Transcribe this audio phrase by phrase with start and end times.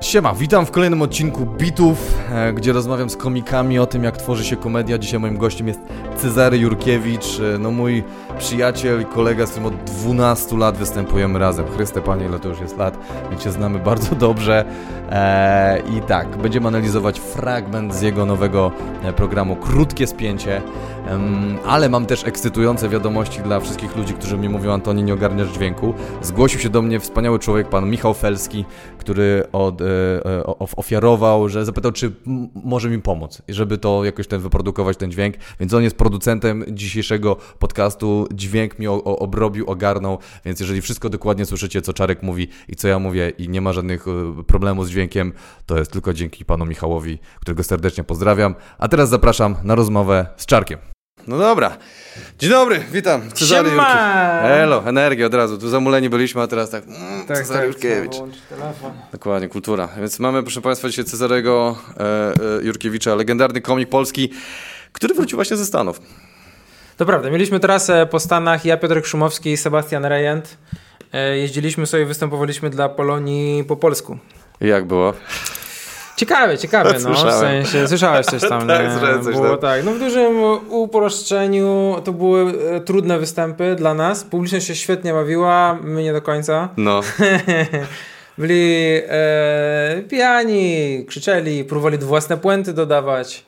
[0.00, 4.44] Siema, witam w kolejnym odcinku Bitów, e, gdzie rozmawiam z komikami o tym, jak tworzy
[4.44, 4.98] się komedia.
[4.98, 5.80] Dzisiaj moim gościem jest
[6.16, 8.04] Cezary Jurkiewicz, e, no mój
[8.38, 11.66] przyjaciel i kolega, z którym od 12 lat występujemy razem.
[11.68, 12.98] Chryste Panie, ile to już jest lat,
[13.30, 14.64] więc się znamy bardzo dobrze.
[15.10, 18.72] E, I tak, będziemy analizować fragment z jego nowego
[19.02, 20.62] e, programu Krótkie Spięcie,
[21.66, 25.94] ale mam też ekscytujące wiadomości dla wszystkich ludzi, którzy mi mówią, Antoni, nie ogarniasz dźwięku.
[26.22, 28.64] Zgłosił się do mnie wspaniały człowiek, pan Michał Felski,
[28.98, 29.82] który od,
[30.76, 32.12] ofiarował, że zapytał, czy
[32.54, 37.36] może mi pomóc, żeby to jakoś ten wyprodukować, ten dźwięk, więc on jest producentem dzisiejszego
[37.58, 42.88] podcastu, dźwięk mi obrobił, ogarnął, więc jeżeli wszystko dokładnie słyszycie, co Czarek mówi i co
[42.88, 44.04] ja mówię i nie ma żadnych
[44.46, 45.32] problemów z dźwiękiem,
[45.66, 48.54] to jest tylko dzięki panu Michałowi, którego serdecznie pozdrawiam.
[48.78, 50.78] A teraz zapraszam na rozmowę z Czarkiem.
[51.30, 51.76] No dobra.
[52.38, 53.30] Dzień dobry, witam.
[53.30, 53.96] Cezary Jurkiewicz.
[54.42, 55.58] Elo, energia od razu.
[55.58, 56.84] Tu zamuleni byliśmy, a teraz tak.
[56.84, 58.16] Mm, tak Cezary tak, Jurkiewicz.
[59.12, 59.88] Dokładnie, kultura.
[59.98, 64.32] Więc mamy, proszę Państwa, dzisiaj Cezarego e, e, Jurkiewicza, legendarny komik polski,
[64.92, 66.00] który wrócił właśnie ze Stanów.
[66.96, 67.30] To prawda.
[67.30, 68.64] Mieliśmy trasę po Stanach.
[68.64, 70.56] Ja, Piotr Szumowski i Sebastian Rejent.
[71.12, 74.18] E, jeździliśmy sobie, występowaliśmy dla Polonii po polsku.
[74.60, 75.14] I jak było?
[76.20, 79.24] Ciekawe, ciekawe, no, w sensie, słyszałeś coś tam, tak, nie?
[79.24, 84.66] Coś było tak, no w dużym uproszczeniu to były e, trudne występy dla nas, publiczność
[84.66, 86.68] się świetnie bawiła, my nie do końca.
[86.76, 87.00] No.
[88.38, 88.74] Byli
[89.08, 93.44] e, pijani, krzyczeli, próbowali własne puenty dodawać.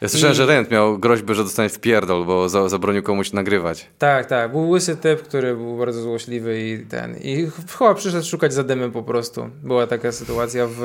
[0.00, 0.36] Ja słyszałem, I...
[0.36, 3.86] że Rent miał groźbę, że dostanie w pierdol, bo za, zabronił komuś nagrywać.
[3.98, 4.50] Tak, tak.
[4.50, 7.16] Był łysy typ, który był bardzo złośliwy i ten.
[7.16, 9.50] I chyba przyszedł szukać zadymy po prostu.
[9.62, 10.82] Była taka sytuacja w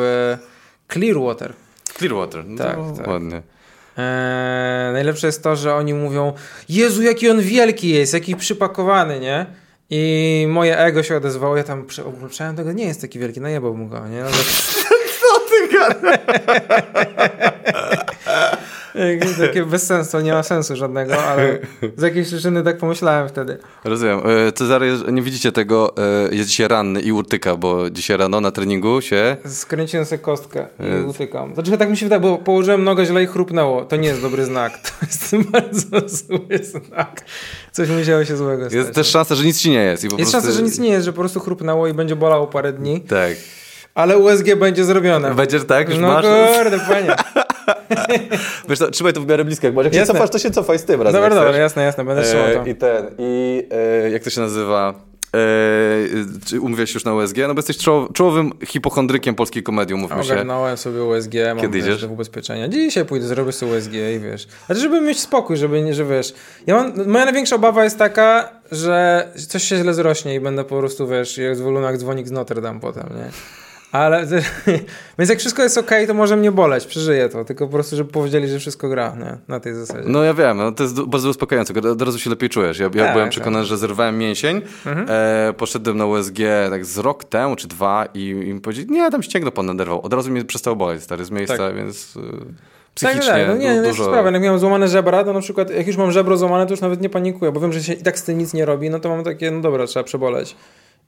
[0.88, 1.54] Clearwater.
[1.98, 3.08] Clearwater, no tak, tak.
[3.08, 3.42] ładnie.
[3.98, 6.34] Eee, najlepsze jest to, że oni mówią
[6.70, 9.46] Jezu, jaki on wielki jest, jaki przypakowany, nie?
[9.90, 14.08] I moje ego się odezwało, ja tam przepraszam tego, nie jest taki wielki, najebałbym go,
[14.08, 14.22] nie?
[14.22, 14.38] No, tak...
[15.20, 17.57] Co ty gadasz?
[19.40, 21.60] Takie bez sensu, nie ma sensu żadnego, ale
[21.98, 23.58] z jakiejś przyczyny tak pomyślałem wtedy.
[23.84, 24.22] Rozumiem.
[24.48, 28.52] E, Cezary, nie widzicie tego, e, jest dzisiaj ranny i utyka, bo dzisiaj rano na
[28.52, 29.38] treningu się...
[29.46, 31.08] Skręciłem sobie kostkę i jest...
[31.08, 31.54] utykam.
[31.54, 33.86] Znaczy tak mi się wydaje, bo położyłem nogę źle i chrupnęło.
[33.86, 34.80] To nie jest dobry znak.
[34.88, 37.22] To jest bardzo zły znak.
[37.72, 38.74] Coś musiało się złego stać.
[38.74, 40.04] Jest też szansa, że nic ci nie jest.
[40.04, 40.32] Jest prostu...
[40.32, 43.02] szansa, że nic nie jest, że po prostu chrupnęło i będzie bolało parę dni.
[43.02, 43.34] Tak.
[43.96, 45.36] Ale USG będzie zrobione.
[45.36, 45.90] Będziesz tak?
[45.90, 46.26] Już no masz?
[46.26, 47.16] kurde, panie.
[48.70, 49.68] Wiesz co, trzymaj to w miarę blisko.
[49.68, 51.22] Jak, jak się cofasz, to się cofaj z tym razem.
[51.22, 52.70] Dobra, dobra, jasne, jasne, będę trzymał to.
[52.70, 54.94] I ten, i e, jak to się nazywa?
[55.34, 57.38] Eee, umówiłeś już na USG?
[57.48, 57.78] No bo jesteś
[58.14, 60.34] czołowym hipochondrykiem polskiej komedii, umówmy się.
[60.34, 62.04] Ogarnąłem sobie USG, mam Kiedy idziesz?
[62.04, 62.68] ubezpieczenia.
[62.68, 64.48] Dzisiaj pójdę, zrobię sobie USG i wiesz.
[64.70, 66.34] Ale żeby mieć spokój, żeby nie, że wiesz.
[66.68, 70.80] Ja mam, moja największa obawa jest taka, że coś się źle zrośnie i będę po
[70.80, 71.62] prostu, wiesz, jak z
[71.98, 73.32] dzwonik z Notre Dame potem, nie?
[73.98, 74.26] Ale,
[75.20, 78.12] więc jak wszystko jest ok, to może mnie boleć, przeżyję to, tylko po prostu, żeby
[78.12, 79.38] powiedzieli, że wszystko gra, nie?
[79.48, 80.10] na tej zasadzie.
[80.10, 82.80] No ja wiem, no, to jest bardzo uspokajające, od razu się lepiej czujesz.
[82.80, 83.70] Ja, ja tak, byłem przekonany, tak.
[83.70, 85.08] że zerwałem mięsień, mhm.
[85.10, 86.38] e, poszedłem na USG
[86.70, 90.02] tak z rok temu czy dwa i, i mi powiedzieli, nie, tam ścięgno pan naderwał.
[90.02, 91.76] Od razu mnie przestało boleć, stary, z miejsca, tak.
[91.76, 92.18] więc...
[92.18, 92.22] E,
[92.96, 93.48] psychicznie tak, tak.
[93.48, 94.04] No nie, du- dużo...
[94.04, 94.32] sprawa.
[94.32, 97.02] Jak miałem złamane żebra, to na przykład jak już mam żebro złamane, to już nawet
[97.02, 99.10] nie panikuję, bo wiem, że się i tak z tym nic nie robi, no to
[99.10, 100.56] mam takie, no dobra, trzeba przeboleć.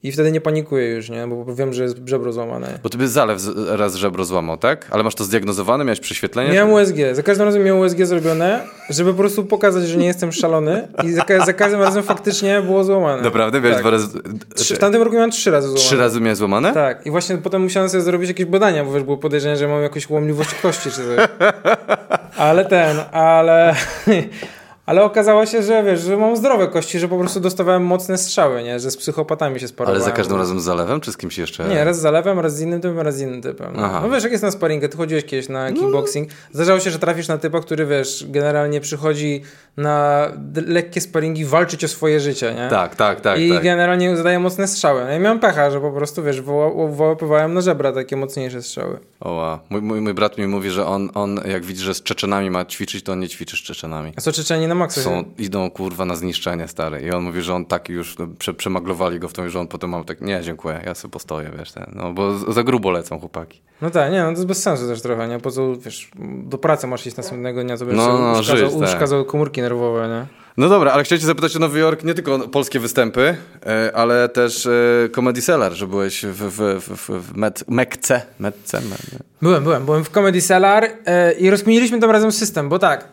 [0.04, 1.28] I wtedy nie panikuję już, nie?
[1.28, 2.80] Bo wiem, że jest żebro złamane.
[2.84, 4.88] Bo ty byś zalew raz żebro złamał, tak?
[4.92, 5.84] Ale masz to zdiagnozowane?
[5.84, 6.54] Miałeś prześwietlenie?
[6.54, 6.96] Miałem USG.
[7.14, 10.88] Za każdym razem miałem USG zrobione, żeby po prostu pokazać, że nie jestem szalony.
[11.04, 13.22] I za, za każdym razem faktycznie było złamane.
[13.22, 13.62] Naprawdę?
[13.62, 13.84] Miałeś tak.
[13.84, 14.08] dwa razy...
[14.56, 15.86] Trzy, w tamtym roku miałem trzy razy złamane.
[15.86, 16.74] Trzy razy miałeś złamane?
[16.74, 17.06] Tak.
[17.06, 20.10] I właśnie potem musiałem sobie zrobić jakieś badania, bo wiesz, było podejrzenie, że mam jakąś
[20.10, 21.28] łomliwość kości czy coś.
[22.38, 23.76] Ale ten, ale...
[24.90, 28.64] Ale okazało się, że wiesz, że mam zdrowe kości, że po prostu dostawałem mocne strzały,
[28.64, 28.80] nie?
[28.80, 30.02] Że z psychopatami się sparowałem.
[30.02, 31.68] Ale za każdym razem z zalewem, czy z kimś jeszcze?
[31.68, 33.74] Nie, raz z zalewem, raz z innym typem, raz z innym typem.
[33.78, 34.00] Aha.
[34.04, 35.76] No wiesz, jak jest na sparingę, ty chodziłeś kiedyś na no.
[35.76, 36.30] kickboxing.
[36.54, 39.42] Zdarzało się, że trafisz na typa, który wiesz, generalnie przychodzi
[39.78, 40.28] na
[40.68, 42.70] lekkie sparingi walczyć o swoje życie, nie?
[42.70, 43.40] Tak, tak, tak.
[43.40, 43.64] I tak.
[43.64, 45.06] generalnie zadaje mocne strzały.
[45.06, 46.42] No i miałem pecha, że po prostu, wiesz,
[46.92, 49.00] wyłapywałem na żebra takie mocniejsze strzały.
[49.20, 49.60] Oła.
[49.70, 52.66] Mój, mój, mój brat mi mówi, że on, on jak widzi, że z Czeczenami ma
[52.66, 54.14] ćwiczyć, to on nie ćwiczy z Czeczenami.
[54.18, 55.02] A co Czeczeni na maksa?
[55.02, 57.02] Są, idą kurwa na zniszczenie stare.
[57.02, 59.90] I on mówi, że on taki już, prze, przemaglowali go w tym, że on potem
[59.90, 63.62] mam tak, nie, dziękuję, ja sobie postoję, wiesz, ten, no bo za grubo lecą chłopaki.
[63.82, 65.40] No tak, nie, no to jest bez sensu też trochę, nie?
[65.40, 66.12] Po co, wiesz,
[66.44, 68.90] do pracy masz iść następnego dnia, to będziesz no, no, uszkadzał, tak.
[68.90, 70.40] uszkadzał komórki nerwowe, nie?
[70.58, 74.30] No dobra, ale chciałem cię zapytać o Nowy Jork, nie tylko polskie występy, e, ale
[74.30, 78.22] też e, Comedy Cellar, że byłeś w, w, w, w Met, Mekce.
[78.40, 78.82] Metce?
[79.42, 79.86] Byłem, byłem.
[79.86, 83.08] Byłem w Comedy Cellar e, i rozkminiliśmy tam razem system, bo tak,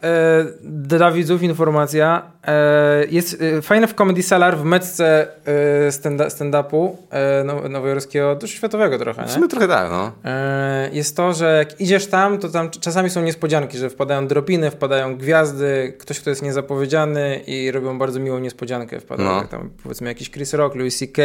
[0.62, 6.88] dla widzów informacja, e, jest e, fajne w Comedy Cellar w metce e, stand- stand-upu
[7.10, 9.32] e, now- nowojorskiego, dość światowego trochę, W nie?
[9.32, 10.12] sumie trochę tak, no.
[10.24, 14.70] E, jest to, że jak idziesz tam, to tam czasami są niespodzianki, że wpadają dropiny,
[14.70, 19.00] wpadają gwiazdy, ktoś, kto jest niezapowiedziany i robią bardzo miłą niespodziankę.
[19.00, 19.36] Wpadają No.
[19.38, 21.22] jak tam powiedzmy jakiś Chris Rock, Louis C.K.,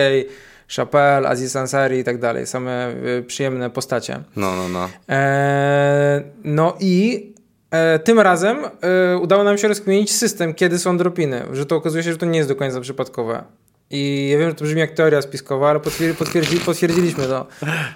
[0.76, 2.48] Chappelle, Aziz Ansari i tak dalej.
[2.48, 2.88] Same
[3.18, 4.20] e, przyjemne postacie.
[4.36, 4.90] No, no, no.
[5.10, 7.26] E, no i
[7.72, 11.46] e, tym razem e, udało nam się rozkminić system, kiedy są dropiny.
[11.54, 13.44] Że to okazuje się, że to nie jest do końca przypadkowe.
[13.90, 17.48] I ja wiem, że to brzmi jak teoria spiskowa, ale potwierdzi, potwierdzi, potwierdziliśmy to.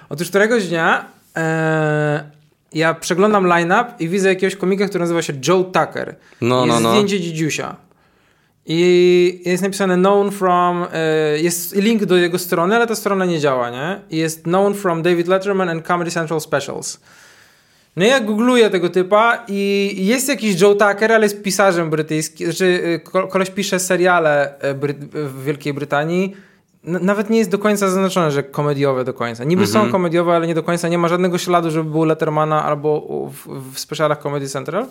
[0.10, 1.06] Otóż któregoś dnia
[1.38, 2.32] e,
[2.74, 6.16] ja przeglądam line-up i widzę jakiegoś komika, który nazywa się Joe Tucker.
[6.42, 6.90] No, jest no, no.
[6.90, 7.76] zdjęcie Dzidziusia.
[8.66, 13.40] I jest napisane known from, e, jest link do jego strony, ale ta strona nie
[13.40, 14.00] działa, nie?
[14.10, 17.00] I jest known from David Letterman and Comedy Central Specials.
[17.96, 22.46] No i ja googluję tego typa i jest jakiś Joe Tucker, ale jest pisarzem brytyjskim,
[22.48, 24.74] znaczy e, ko- koleś pisze seriale e,
[25.14, 26.36] w Wielkiej Brytanii.
[26.84, 29.44] Nawet nie jest do końca zaznaczone, że komediowe do końca.
[29.44, 30.88] Niby są komediowe, ale nie do końca.
[30.88, 33.02] Nie ma żadnego śladu, żeby był Lettermana albo
[33.32, 34.86] w, w specialach Comedy Central.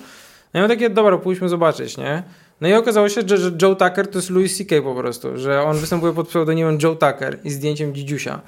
[0.55, 2.23] No i ja takie, dobra, pójdźmy zobaczyć, nie?
[2.65, 4.83] No i okazało się, że, że Joe Tucker to jest Louis C.K.
[4.83, 8.41] po prostu, że on występuje pod pseudonimem Joe Tucker i zdjęciem Dzidziusia.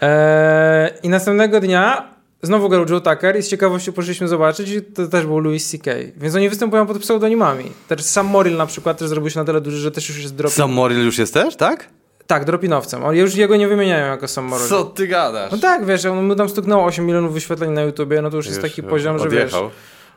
[0.00, 2.08] Eee, I następnego dnia
[2.42, 5.90] znowu grał Joe Tucker i z ciekawością poszliśmy zobaczyć i to też był Louis C.K.
[6.16, 7.72] Więc oni występują pod pseudonimami.
[7.88, 10.34] Też Sam Morrill na przykład też zrobił się na tyle duży, że też już jest
[10.34, 10.52] drop...
[10.52, 11.88] Sam Morrill już jest też, tak?
[12.26, 13.04] Tak, dropinowcem.
[13.04, 14.68] On już jego nie wymieniają jako Sam Morrill.
[14.68, 15.52] Co ty gadasz?
[15.52, 18.46] No tak, wiesz, on mu tam stuknęło 8 milionów wyświetleń na YouTubie, no to już
[18.46, 19.54] jest taki poziom, że wiesz...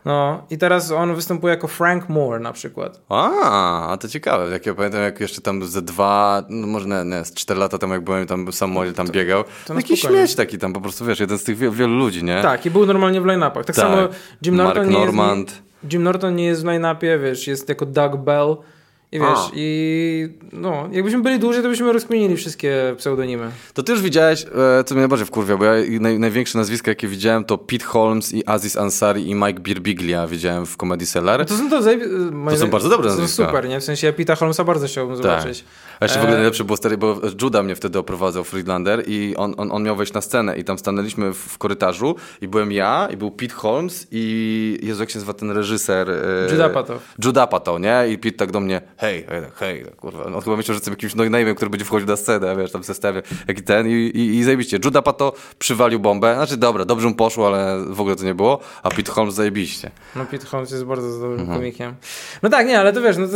[0.05, 3.01] No i teraz on występuje jako Frank Moore na przykład.
[3.09, 4.49] A, a to ciekawe.
[4.51, 7.77] Jak ja pamiętam, jak jeszcze tam ze dwa, no może nie, nie, z cztery lata
[7.77, 9.43] temu, jak byłem tam sam Morrill tam biegał.
[9.67, 12.23] to na Jakiś śmieć taki tam, po prostu wiesz, jeden z tych wielu, wielu ludzi,
[12.23, 12.41] nie?
[12.41, 13.65] Tak, i był normalnie w line-upach.
[13.65, 13.75] Tak, Tak.
[13.75, 13.97] samo
[14.45, 15.49] Jim Norton, Mark nie Normand.
[15.49, 18.55] Jest, Jim Norton nie jest w line-upie, wiesz, jest jako Doug Bell.
[19.11, 19.49] I wiesz, A.
[19.55, 23.51] i no, jakbyśmy byli dłużej, to byśmy rozkminili wszystkie pseudonimy.
[23.73, 24.45] To ty już widziałeś,
[24.79, 28.33] e, co mnie najbardziej wkurwia, bo ja naj, największe nazwiska, jakie widziałem, to Pete Holmes
[28.33, 31.39] i Aziz Ansari i Mike Birbiglia widziałem w Comedy Cellar.
[31.39, 33.45] No to są to, zajebi- moje- są bardzo dobre to są nazwiska.
[33.45, 33.79] super, nie?
[33.79, 35.63] W sensie ja Pita Holmesa bardzo chciałbym zobaczyć.
[35.99, 39.35] A jeszcze w ogóle E, najlepsze było stary, bo Juda mnie wtedy oprowadzał, Friedlander, i
[39.37, 42.71] on, on, on miał wejść na scenę i tam stanęliśmy w, w korytarzu i byłem
[42.71, 46.09] ja, i był Pete Holmes i Jezu, jak się nazywa ten reżyser?
[46.09, 46.15] E,
[46.51, 47.15] Judd Apatow.
[47.37, 48.03] Apatow, nie?
[48.11, 50.23] I Pete tak do mnie, hej, hej, tak, hej, tak, kurwa.
[50.23, 52.85] On chyba myślał, że jestem jakimś no który będzie wchodził na scenę, wiesz, tam w
[52.85, 54.79] zestawie, jaki ten i, i, i zajebiście.
[54.85, 58.59] Judd Apatow przywalił bombę, znaczy dobra, dobrze mu poszło, ale w ogóle to nie było,
[58.83, 59.91] a Pete Holmes zajebiście.
[60.15, 61.59] No Pete Holmes jest bardzo dobrym Mhm.
[61.59, 61.95] komikiem.
[62.43, 63.27] No tak, nie, ale to wiesz, no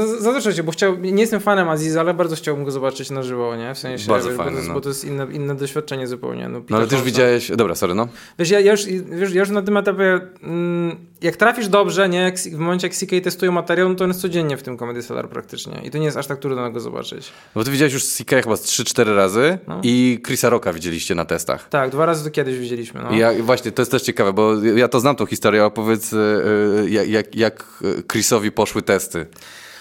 [0.53, 3.75] cię, bo chciał, nie jestem fanem Aziza, ale bardzo chciałbym go zobaczyć na żywo, nie?
[3.75, 4.73] W sensie, Bardzo wiesz, fajny, bo, to jest, no.
[4.73, 6.49] bo to jest inne, inne doświadczenie zupełnie.
[6.49, 8.07] No, No ale ty już widziałeś, dobra, sorry, no.
[8.39, 12.17] Wiesz, ja, ja, już, wiesz, ja już na tym etapie, mm, jak trafisz dobrze, nie,
[12.17, 15.03] jak, w momencie jak CK testuje materiał, no to on jest codziennie w tym Comedy
[15.03, 15.81] Cellar praktycznie.
[15.83, 17.31] I to nie jest aż tak trudno go zobaczyć.
[17.55, 19.79] Bo ty widziałeś już CK chyba z 3-4 razy No.
[19.83, 21.69] i Chrisa Rocka widzieliście na testach.
[21.69, 23.01] Tak, dwa razy to kiedyś widzieliśmy.
[23.01, 23.15] No.
[23.15, 26.89] Ja, właśnie, to jest też ciekawe, bo ja to znam tą historię, opowiedz e, e,
[26.89, 29.25] jak, jak, jak Chrisowi poszły testy.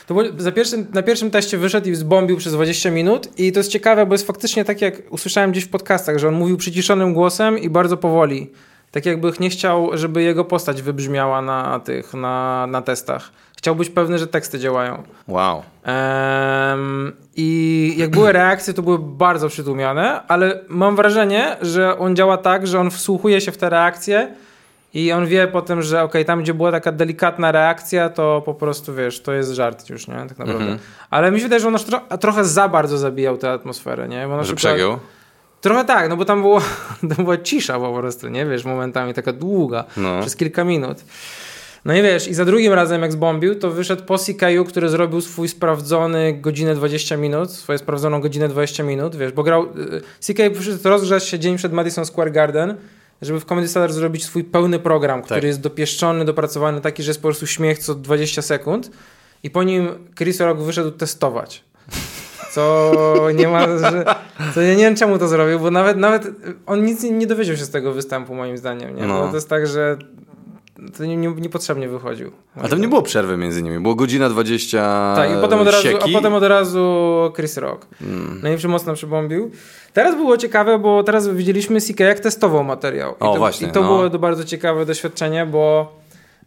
[0.07, 3.71] To za pierwszym, na pierwszym teście wyszedł i zbombił przez 20 minut i to jest
[3.71, 7.59] ciekawe, bo jest faktycznie tak, jak usłyszałem gdzieś w podcastach, że on mówił przyciszonym głosem
[7.59, 8.51] i bardzo powoli.
[8.93, 13.31] Tak jakby nie chciał, żeby jego postać wybrzmiała na tych, na, na testach.
[13.57, 15.03] Chciał być pewny, że teksty działają.
[15.29, 15.63] Wow.
[15.85, 22.37] Em, I jak były reakcje, to były bardzo przytłumione, ale mam wrażenie, że on działa
[22.37, 24.35] tak, że on wsłuchuje się w te reakcje
[24.95, 28.95] i on wie potem, że okej, tam gdzie była taka delikatna reakcja, to po prostu
[28.95, 30.15] wiesz, to jest żart już, nie?
[30.15, 30.63] Tak naprawdę.
[30.63, 30.79] Mhm.
[31.11, 31.77] Ale mi się wydaje, że on
[32.21, 34.27] trochę za bardzo zabijał tę atmosferę, nie?
[34.29, 34.99] Bo Że przykład- przegiął?
[35.63, 36.61] Trochę tak, no bo tam, było,
[37.17, 38.47] tam była cisza po prostu, nie?
[38.47, 40.21] Wiesz, momentami taka długa, No.
[40.21, 40.99] przez kilka minut.
[41.85, 45.21] No i wiesz, i za drugim razem jak zbombił, to wyszedł po CKU, który zrobił
[45.21, 49.63] swój sprawdzony godzinę 20 minut, swoją sprawdzoną godzinę 20 minut, wiesz, bo grał...
[49.65, 52.75] y, CKU przyszedł rozgrzać się dzień przed Madison Square Garden,
[53.23, 55.47] żeby w Comedy Cellar zrobić swój pełny program, który Tak.
[55.47, 58.91] jest dopieszczony, dopracowany, taki, że jest po prostu śmiech co 20 sekund
[59.43, 59.89] i po nim
[60.19, 61.65] Chris Rock wyszedł testować.
[62.53, 62.93] Co
[63.35, 64.05] nie ma, że,
[64.55, 66.31] co ja nie wiem czemu to zrobił, bo nawet, nawet
[66.67, 69.07] on nic nie, nie dowiedział się z tego występu moim zdaniem, nie?
[69.07, 69.29] No.
[69.29, 69.97] To jest tak, że
[70.99, 72.31] to nie, nie, niepotrzebnie wychodził.
[72.57, 75.89] A tam nie było przerwy między nimi, było godzina 20 Tak, i potem od razu,
[76.01, 77.87] a potem od razu Chris Rock.
[78.01, 78.41] Mm.
[78.43, 79.51] No i przymocno przybombił.
[79.93, 83.13] Teraz było ciekawe, bo teraz widzieliśmy CK jak testował materiał.
[83.13, 83.87] I O, to, właśnie, I to no.
[83.87, 85.93] było to bardzo ciekawe doświadczenie, bo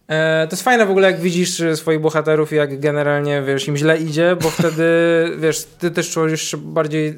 [0.07, 3.77] to jest fajne w ogóle, jak widzisz e, swoich bohaterów i jak generalnie, wiesz, im
[3.77, 4.83] źle idzie, bo wtedy,
[5.37, 7.13] wiesz, ty też czujesz bardziej, e,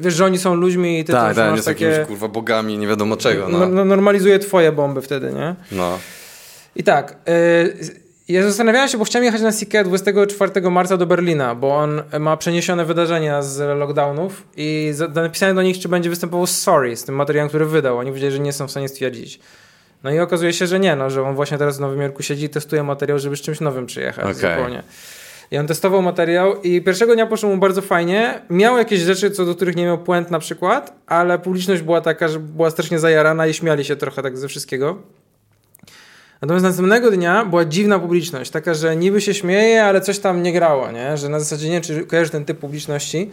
[0.00, 1.84] wiesz, że oni są ludźmi i ty Tak, też tak, masz takie...
[1.84, 3.58] jakimiś kurwa bogami, nie wiadomo czego, no.
[3.58, 3.68] no.
[3.68, 5.54] no, normalizuje twoje bomby wtedy, nie?
[5.72, 5.98] no.
[6.76, 11.54] I tak, y, Ja zastanawiałem się, bo chciałem jechać na Seeker 24 marca do Berlina,
[11.54, 16.96] bo on ma przeniesione wydarzenia z lockdownów i napisałem do nich, czy będzie występował Sorry,
[16.96, 17.98] z tym materiałem, który wydał.
[17.98, 19.40] Oni powiedzieli, że nie są w stanie stwierdzić.
[20.04, 22.44] No i okazuje się, że nie, no, że on właśnie teraz w Nowym Jorku siedzi
[22.44, 24.34] i testuje materiał, żeby z czymś nowym przyjechać okay.
[24.34, 24.82] zupełnie.
[25.50, 28.42] I on testował materiał i pierwszego dnia poszło mu bardzo fajnie.
[28.50, 32.28] Miał jakieś rzeczy, co do których nie miał puent na przykład, ale publiczność była taka,
[32.28, 34.98] że była strasznie zajarana i śmiali się trochę tak ze wszystkiego.
[36.42, 40.52] Natomiast następnego dnia była dziwna publiczność, taka, że niby się śmieje, ale coś tam nie
[40.52, 41.16] grało, nie?
[41.16, 43.30] Że na zasadzie nie wiem, czy kojarzysz ten typ publiczności,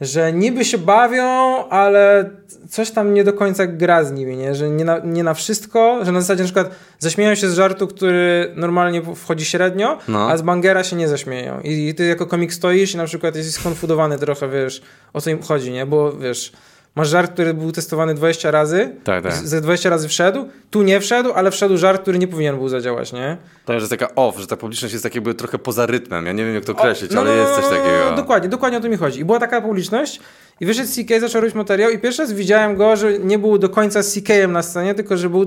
[0.00, 1.24] że niby się bawią,
[1.68, 2.30] ale
[2.70, 4.54] coś tam nie do końca gra z nimi, nie?
[4.54, 7.86] Że nie na, nie na wszystko, że na zasadzie na przykład zaśmieją się z żartu,
[7.86, 10.30] który normalnie wchodzi średnio, no.
[10.30, 11.60] a z bangera się nie zaśmieją.
[11.60, 14.82] I, I ty jako komik stoisz i na przykład jesteś skonfudowany trochę, wiesz,
[15.12, 15.86] o co im chodzi, nie?
[15.86, 16.52] Bo wiesz
[16.96, 19.32] Masz żart, który był testowany 20 razy, tak, tak.
[19.32, 23.12] ze 20 razy wszedł, tu nie wszedł, ale wszedł żart, który nie powinien był zadziałać,
[23.12, 23.36] nie?
[23.64, 26.26] To jest taka off, że ta publiczność jest tak jakby trochę poza rytmem.
[26.26, 28.16] Ja nie wiem, jak to określić, no, ale no, jest coś takiego.
[28.16, 29.20] Dokładnie, dokładnie o to mi chodzi.
[29.20, 30.20] I była taka publiczność
[30.60, 33.68] i wyszedł CK, zaczął robić materiał i pierwszy raz widziałem go, że nie był do
[33.68, 35.46] końca CK-em na scenie, tylko że był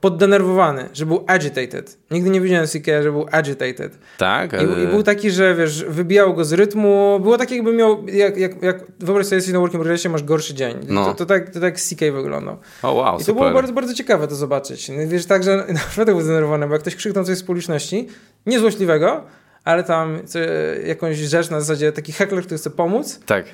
[0.00, 1.98] poddenerwowany, że był agitated.
[2.10, 3.98] Nigdy nie widziałem CK, że był agitated.
[4.18, 4.52] Tak?
[4.52, 7.20] I, I, był taki, że wiesz, wybijał go z rytmu.
[7.22, 10.54] Było takie, jakby miał, jak, jak, jak wyobraź sobie, jesteś na working progressie, masz gorszy
[10.54, 10.76] dzień.
[10.88, 11.04] No.
[11.04, 12.56] To, to, tak, to tak CK wyglądał.
[12.82, 13.42] O oh, wow, I to super.
[13.42, 14.88] było bardzo, bardzo ciekawe to zobaczyć.
[14.88, 18.08] No, wiesz, tak, że naprawdę był zdenerwowany, bo jak ktoś krzyknął coś z publiczności,
[18.46, 19.24] niezłośliwego,
[19.64, 20.38] ale tam co,
[20.86, 23.20] jakąś rzecz na zasadzie taki heckler, który chce pomóc.
[23.26, 23.44] Tak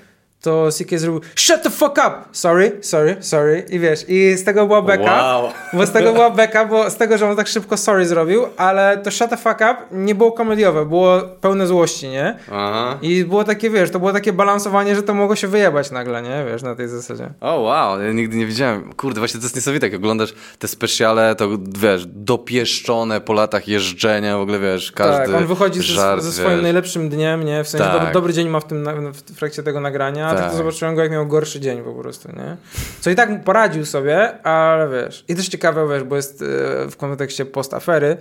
[0.45, 2.15] to CK zrobił shut the fuck up!
[2.33, 3.65] Sorry, sorry, sorry.
[3.71, 5.03] I wiesz, i z tego była beka.
[5.03, 5.49] Wow.
[5.73, 8.99] Bo z tego była beka, bo z tego, że on tak szybko sorry zrobił, ale
[8.99, 12.37] to shut the fuck up nie było komediowe, było pełne złości, nie?
[12.53, 12.99] Aha.
[13.03, 16.45] I było takie, wiesz, to było takie balansowanie, że to mogło się wyjebać nagle, nie?
[16.51, 17.31] Wiesz, na tej zasadzie.
[17.41, 18.93] O, oh, wow, ja nigdy nie widziałem.
[18.93, 21.49] Kurde, właśnie to jest niesamowite, jak oglądasz te specjale, to
[21.79, 26.43] wiesz, dopieszczone po latach jeżdżenia, w ogóle wiesz, każdy Tak, on wychodzi żart, ze, ze
[26.43, 27.65] swoim najlepszym dniem, nie?
[27.65, 27.95] W sensie tak.
[27.95, 30.51] dobry, dobry dzień ma w tym, w trakcie tego nagrania, tak.
[30.51, 32.57] to zobaczyłem go, jak miał gorszy dzień po prostu, nie?
[33.01, 35.25] Co i tak poradził sobie, ale wiesz.
[35.29, 36.45] I też ciekawe, wiesz, bo jest e,
[36.91, 38.17] w kontekście post-afery,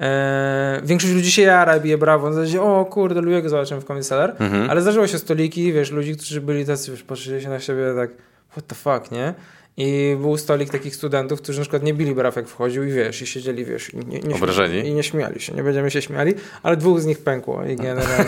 [0.00, 2.28] e, większość ludzi się jara i bije brawo.
[2.28, 4.70] Na zasadzie, o kurde, lubię go zobaczyłem w Comedy mhm.
[4.70, 8.10] ale zdarzyło się stoliki, wiesz, ludzi, którzy byli tacy, wiesz, patrzyli się na siebie tak,
[8.50, 9.34] what the fuck, nie?
[9.80, 13.22] I był stolik takich studentów, którzy na przykład nie bili braw, jak wchodził i wiesz,
[13.22, 14.74] i siedzieli, wiesz, i nie, nie Obrażeni?
[14.74, 17.76] Śmiali, I nie śmiali się, nie będziemy się śmiali, ale dwóch z nich pękło i
[17.76, 18.24] generalnie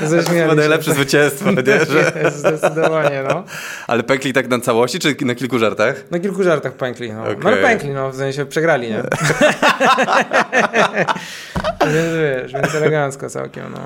[0.00, 0.94] zaśmiali To chyba najlepsze się.
[0.94, 1.84] zwycięstwo, nie?
[1.84, 2.30] Że...
[2.36, 3.44] Zdecydowanie, no.
[3.86, 6.04] Ale pękli tak na całości, czy na kilku żartach?
[6.10, 7.22] Na kilku żartach pękli, no.
[7.22, 7.36] Okay.
[7.42, 9.02] No ale pękli, no, w sensie przegrali, nie?
[11.86, 13.80] więc wiesz, więc elegancko całkiem, no.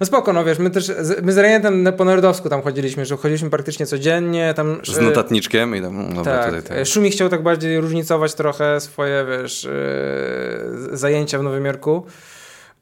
[0.00, 3.50] No spoko, no wiesz, my też, my z Rejentem po nordowsku tam chodziliśmy, że chodziliśmy
[3.50, 4.80] praktycznie codziennie, tam...
[4.84, 6.46] Z notatniczkiem i tam, no tak.
[6.46, 6.86] Tutaj, tak.
[6.86, 12.06] Szumi chciał tak bardziej różnicować trochę swoje, wiesz, yy, zajęcia w Nowym Jorku.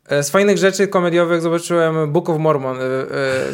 [0.09, 2.76] E, z fajnych rzeczy komediowych zobaczyłem Book of Mormon,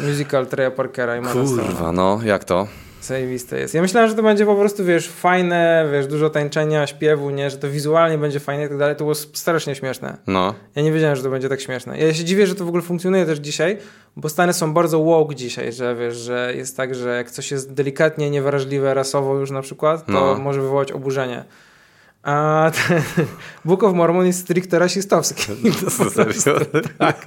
[0.07, 2.67] musical Treya Parkera i Kurwa, no, jak to?
[3.07, 3.73] Zajebiste jest.
[3.73, 7.57] Ja myślałem, że to będzie po prostu, wiesz, fajne, wiesz, dużo tańczenia, śpiewu, nie, że
[7.57, 8.95] to wizualnie będzie fajne i tak dalej.
[8.95, 10.17] To było strasznie śmieszne.
[10.27, 10.53] No.
[10.75, 11.97] Ja nie wiedziałem, że to będzie tak śmieszne.
[11.97, 13.77] Ja się dziwię, że to w ogóle funkcjonuje też dzisiaj,
[14.15, 17.73] bo Stany są bardzo woke dzisiaj, że wiesz, że jest tak, że jak coś jest
[17.73, 20.35] delikatnie niewrażliwe rasowo już na przykład, to no.
[20.35, 21.43] może wywołać oburzenie.
[22.27, 23.01] A ten
[23.65, 25.43] Book of Mormon jest stricte rasistowski.
[26.97, 27.25] tak.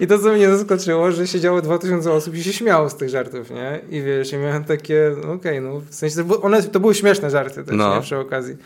[0.00, 3.50] I to, co mnie zaskoczyło, że siedziało 2000 osób i się śmiało z tych żartów,
[3.50, 3.80] nie?
[3.90, 7.30] I wiesz, i miałem takie, no okej, okay, no w sensie, one, to były śmieszne
[7.30, 7.96] żarty też, no.
[7.96, 8.02] nie?
[8.02, 8.56] Przy okazji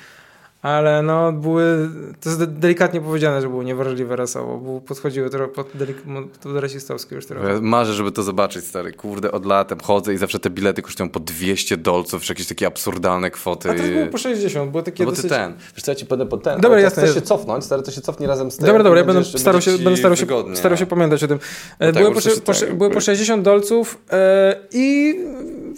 [0.62, 1.88] ale no były,
[2.20, 5.66] to jest delikatnie powiedziane, że było niewrażliwe rasowo, bo podchodziły trochę pod,
[6.42, 7.52] pod rasistowskie już trochę.
[7.52, 11.08] Ja marzę, żeby to zobaczyć, stary, kurde, od latem chodzę i zawsze te bilety kosztują
[11.08, 13.70] po 200 dolców, jakieś takie absurdalne kwoty.
[13.70, 15.30] A to było po 60, było takie no bo ty dosyć...
[15.30, 17.02] ten, wiesz co, ja ci będę po ten, dobra, jasne.
[17.02, 18.66] chcesz się cofnąć, stary, to się cofnij razem z tym.
[18.66, 21.38] Dobra, dobra, ja będę starał się, będę starał się, starał się pamiętać o tym.
[21.80, 24.18] No tak, były, po, po, tak, były po 60 dolców yy,
[24.72, 25.14] i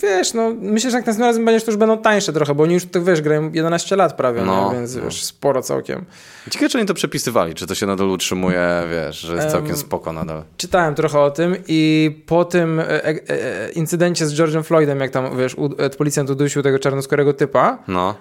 [0.03, 2.75] wiesz, no myślę, że jak następnym razem będziesz, to już będą tańsze trochę, bo oni
[2.75, 5.03] już, tak wiesz, grają 11 lat prawie, no, więc no.
[5.03, 6.05] wiesz, sporo całkiem.
[6.51, 10.13] Ciekawe, czy oni to przepisywali, czy to się nadal utrzymuje, wiesz, że jest całkiem spoko
[10.13, 10.43] nadal.
[10.57, 15.11] Czytałem trochę o tym i po tym e, e, e incydencie z George'em Floydem, jak
[15.11, 18.15] tam, wiesz, u, e, policjant udusił tego czarnoskórego typa, no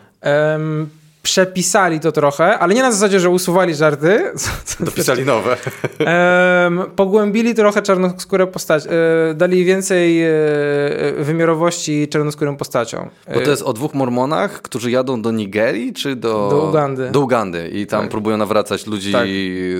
[1.21, 4.31] przepisali to trochę, ale nie na zasadzie, że usuwali żarty.
[4.79, 5.57] Dopisali nowe.
[5.99, 8.85] Um, pogłębili trochę czarnoskórę postać.
[8.85, 10.29] E, dali więcej e,
[11.17, 13.09] wymiarowości czarnoskórym postaciom.
[13.33, 16.49] Bo to jest o dwóch mormonach, którzy jadą do Nigerii, czy do...
[16.49, 17.09] Do Ugandy.
[17.11, 18.11] Do Ugandy i tam tak.
[18.11, 19.27] próbują nawracać ludzi tak.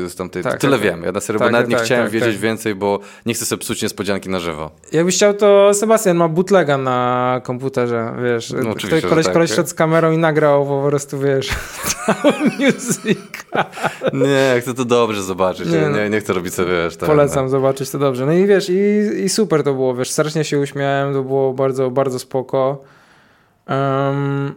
[0.07, 0.43] z tamtej...
[0.43, 1.03] Tak, Tyle tak, wiem.
[1.03, 3.59] Ja na serio, bo tak, nawet nie tak, chciałem wiedzieć więcej, bo nie chcę sobie
[3.59, 4.71] psuć niespodzianki na żywo.
[4.91, 8.53] Jakbyś chciał, to Sebastian ma bootlega na komputerze, wiesz.
[8.63, 11.49] No, koleś, koleś, koleś szedł z kamerą i nagrał po prostu, wiesz, wiesz,
[12.05, 13.65] cały musical.
[14.13, 15.69] Nie, chcę to dobrze zobaczyć.
[15.69, 15.97] Nie, Nie, no.
[15.97, 16.97] nie, nie chcę robić sobie, wiesz...
[16.97, 18.25] ten- Polecam zobaczyć to dobrze.
[18.25, 18.73] No i wiesz, i,
[19.23, 22.83] i super to było, wiesz, strasznie się uśmiałem, to było bardzo, bardzo spoko.
[23.67, 24.53] Em,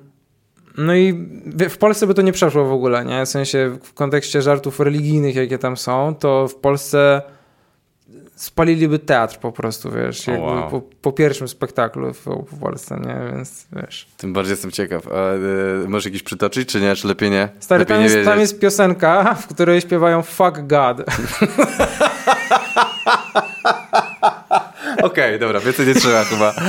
[0.79, 1.29] no i
[1.71, 3.27] w Polsce by to nie przeszło w ogóle, nie?
[3.27, 7.23] W sensie w kontekście żartów religijnych, jakie tam są, to w Polsce
[8.37, 10.71] spaliliby teatr po prostu, wiesz, O, jakby wow.
[10.71, 13.33] po, po pierwszym spektaklu w, w Polsce, nie?
[13.33, 14.09] Więc wiesz.
[14.17, 15.07] Tym bardziej jestem ciekaw.
[15.09, 15.35] A,
[15.85, 16.97] y, możesz jakiś przytoczyć, czy nie?
[16.97, 17.49] Czy lepiej nie?
[17.61, 20.99] Stary, lepiej tam nie jest, tam jest piosenka, w której śpiewają Fuck God.
[25.03, 26.55] Okej, dobra, więcej nie trzeba chyba.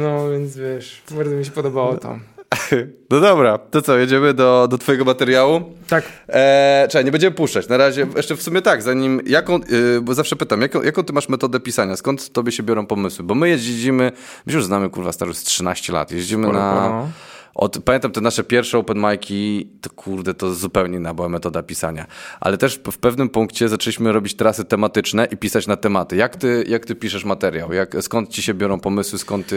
[0.00, 2.18] No więc wiesz, bardzo mi się podobało to.
[3.10, 5.62] No dobra, to co, jedziemy do, do twojego materiału?
[5.88, 7.68] Tak, Eee, czekaj, nie będziemy puszczać.
[7.68, 11.12] Na razie, jeszcze w sumie tak, zanim, jaką, yy, bo zawsze pytam, jaką, jaką ty
[11.12, 11.96] masz metodę pisania?
[11.96, 13.24] Skąd tobie się biorą pomysły?
[13.24, 14.12] Bo my jeździmy,
[14.46, 16.10] my już znamy, kurwa, stary, z 13 lat.
[16.10, 16.88] Jeździmy Sporo, na...
[16.88, 17.08] no.
[17.54, 22.06] Od, pamiętam te nasze pierwsze open mic'i, to kurde, to zupełnie inna była metoda pisania.
[22.40, 26.16] Ale też w pewnym punkcie zaczęliśmy robić trasy tematyczne i pisać na tematy.
[26.16, 27.72] Jak ty, jak ty piszesz materiał?
[27.72, 29.18] Jak, skąd ci się biorą pomysły?
[29.18, 29.56] Skąd ty,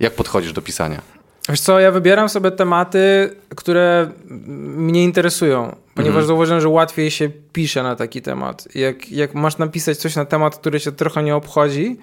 [0.00, 1.21] jak podchodzisz do pisania?
[1.48, 4.10] Wiesz co, ja wybieram sobie tematy, które
[4.76, 6.26] mnie interesują, ponieważ Mhm.
[6.26, 8.68] zauważyłem, że łatwiej się pisze na taki temat.
[8.74, 11.96] Jak, jak masz napisać coś na temat, który się trochę nie obchodzi,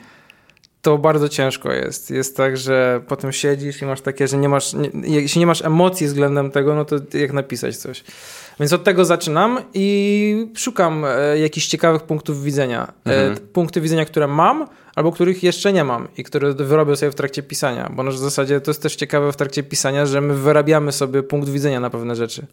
[0.82, 2.12] to bardzo ciężko jest.
[2.12, 4.90] Jest tak, że potem siedzisz i masz takie, że nie masz, nie,
[5.22, 8.04] jeśli nie masz emocji względem tego, no to jak napisać coś.
[8.60, 12.94] Więc od tego zaczynam i szukam e, jakichś ciekawych punktów widzenia.
[13.06, 14.68] E, punkty widzenia, które mam,
[15.00, 17.92] albo których jeszcze nie mam i które wyrobię sobie w trakcie pisania.
[17.94, 21.50] Bo w zasadzie to jest też ciekawe w trakcie pisania, że my wyrabiamy sobie punkt
[21.50, 22.46] widzenia na pewne rzeczy.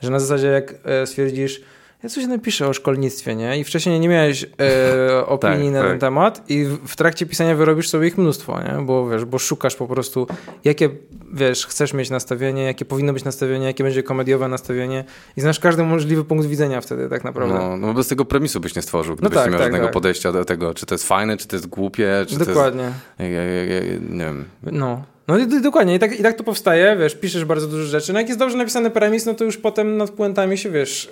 [0.00, 1.60] Że na zasadzie jak e, stwierdzisz,
[2.02, 3.58] ja coś napiszę o szkolnictwie, nie?
[3.58, 5.90] I wcześniej nie miałeś e, opinii Tak, na tak.
[5.90, 8.86] ten temat i w, trakcie pisania wyrobisz sobie ich mnóstwo, nie?
[8.86, 10.26] Bo wiesz, bo szukasz po prostu,
[10.64, 10.88] jakie,
[11.32, 15.04] wiesz, chcesz mieć nastawienie, jakie powinno być nastawienie, jakie będzie komediowe nastawienie
[15.36, 17.54] i znasz każdy możliwy punkt widzenia wtedy tak naprawdę.
[17.54, 19.94] No, no bez tego premisu byś nie stworzył, gdybyś tak, nie miał tak, żadnego tak.
[19.94, 22.92] podejścia do tego, czy to jest fajne, czy to jest głupie, czy Dokładnie.
[23.18, 23.34] to jest...
[23.34, 24.44] Ja, nie wiem.
[24.62, 25.02] No.
[25.32, 28.12] No i, dokładnie, I tak, i tak to powstaje, wiesz, piszesz bardzo dużo rzeczy.
[28.12, 31.10] No jak jest dobrze napisany premis, no to już potem nad puentami się, wiesz,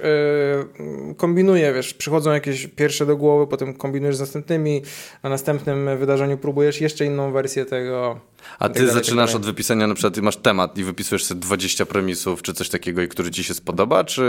[1.08, 4.82] yy, kombinuje, wiesz, przychodzą jakieś pierwsze do głowy, potem kombinujesz z następnymi,
[5.22, 8.20] na następnym wydarzeniu próbujesz jeszcze inną wersję tego.
[8.58, 11.86] A ty tak zaczynasz tak od wypisania, na przykład masz temat i wypisujesz sobie 20
[11.86, 14.22] premisów, czy coś takiego, i który ci się spodoba, czy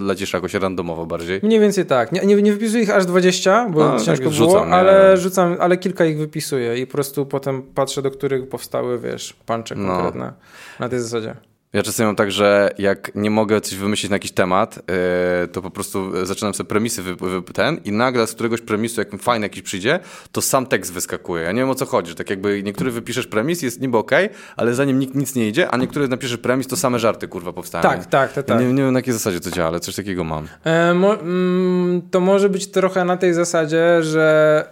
[0.00, 1.40] lecisz jakoś randomowo bardziej?
[1.42, 2.12] Mniej więcej tak.
[2.12, 5.56] Nie, nie, nie wypisuję ich aż 20, bo No, ciężko tak było, rzucam, ale rzucam,
[5.60, 9.88] ale kilka ich wypisuję i po prostu potem patrzę, do których powstały, wiesz, puncze No.
[9.88, 10.32] konkretne.
[10.80, 11.51] Na tej zasadzie.
[11.72, 15.62] Ja czasem mam tak, że jak nie mogę coś wymyślić na jakiś temat, yy, to
[15.62, 19.46] po prostu zaczynam sobie premisy wy, wy, ten i nagle z któregoś premisu, jak fajny
[19.46, 20.00] jakiś przyjdzie,
[20.32, 21.44] to sam tekst wyskakuje.
[21.44, 24.28] Ja nie wiem o co chodzi, że tak jakby niektóry wypiszesz premis, jest niby okej,
[24.56, 27.52] ale za nim nikt nic nie idzie, a niektóry napiszesz premis, to same żarty kurwa
[27.52, 27.82] powstają.
[27.82, 28.60] Tak, tak, tak, tak.
[28.60, 30.48] Ja nie, nie wiem na jakiej zasadzie to działa, ale coś takiego mam.
[30.64, 34.64] E, mo, mm, to może być trochę na tej zasadzie, że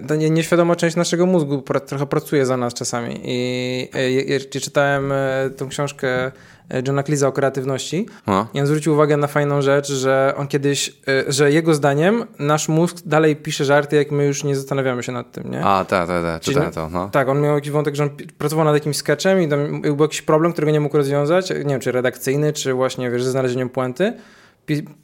[0.00, 3.20] e, ta nie, nieświadoma część naszego mózgu pra, trochę pracuje za nas czasami.
[3.24, 6.23] I e, ja, ja czytałem e, tą książkę
[6.70, 8.46] e, Johna Cleese'a o kreatywności No.
[8.54, 12.68] i on zwrócił uwagę na fajną rzecz, że on kiedyś, e, że jego zdaniem nasz
[12.68, 15.64] mózg dalej pisze żarty, jak my już nie zastanawiamy się nad tym, nie?
[15.64, 17.08] A, tak, tak, tak, czytałem to, no.
[17.12, 20.22] Tak, on miał jakiś wątek, że on pracował nad jakimś sketchem i tam był jakiś
[20.22, 24.12] problem, którego nie mógł rozwiązać, nie wiem, czy redakcyjny, czy właśnie, wiesz, ze znalezieniem puenty.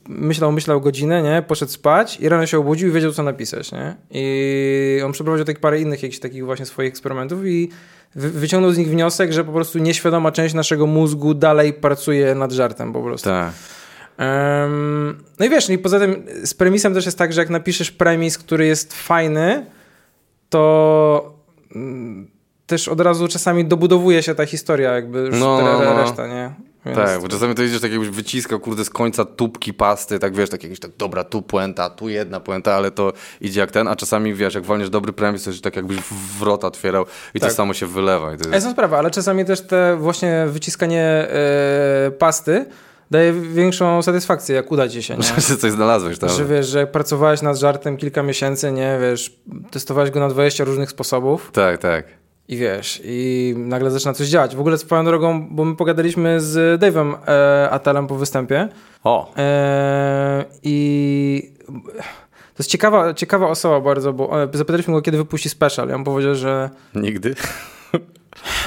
[0.08, 1.42] Myślał, myślał godzinę, nie?
[1.42, 3.96] Poszedł spać i rano się obudził i wiedział, co napisać, nie?
[4.10, 7.70] I on przeprowadził tak parę innych jakichś takich właśnie swoich eksperymentów i
[8.14, 12.92] wyciągnął z nich wniosek, że po prostu nieświadoma część naszego mózgu dalej pracuje nad żartem
[12.92, 13.30] po prostu.
[13.30, 13.52] Tak.
[14.18, 17.50] Em, no i wiesz, no i poza tym z premisem też jest tak, że jak
[17.50, 19.66] napiszesz premis, który jest fajny,
[20.48, 21.34] to
[21.74, 22.30] mm,
[22.66, 25.96] też od razu czasami dobudowuje się ta historia, jakby już No, no, no.
[26.02, 26.50] reszta, nie?
[26.86, 30.34] Więc Tak, bo czasami to idziesz tak jakbyś wyciskał, kurde, z końca tubki pasty, tak
[30.34, 33.88] wiesz, tak jakieś tak, dobra, tu puenta, tu jedna puenta, ale to idzie jak ten,
[33.88, 37.40] a czasami wiesz, jak walniesz dobry premis, to się tak jakbyś w- wrot otwierał i
[37.40, 37.50] Tak.
[37.50, 38.34] to samo się wylewa.
[38.34, 38.52] I to jest...
[38.64, 42.66] Jest sprawa, ale czasami też te właśnie wyciskanie e, pasty
[43.10, 45.22] daje większą satysfakcję, jak uda ci się, nie?
[45.48, 46.28] Że coś znalazłeś tam.
[46.28, 49.36] Że wiesz, że jak pracowałeś nad żartem kilka miesięcy, nie, wiesz,
[49.70, 52.19] testowałeś go na 20 różnych sposobów, Tak, tak.
[52.50, 54.56] I wiesz, i nagle zaczyna coś działać.
[54.56, 58.68] W ogóle swoją drogą, bo my pogadaliśmy z Dave'em e, Atelem po występie
[59.04, 61.52] O, e, i
[62.28, 65.88] to jest ciekawa, ciekawa osoba bardzo, bo e, zapytaliśmy go, kiedy wypuści special.
[65.88, 67.34] Ja mu powiedział, że nigdy.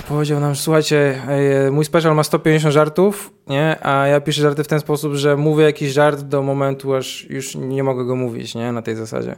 [0.07, 1.21] powiedział nam, słuchajcie,
[1.67, 3.85] e, mój special ma 150 żartów, nie?
[3.85, 7.55] A ja piszę żarty w ten sposób, że mówię jakiś żart do momentu, aż już
[7.55, 8.71] nie mogę go mówić, nie?
[8.71, 9.35] Na tej zasadzie.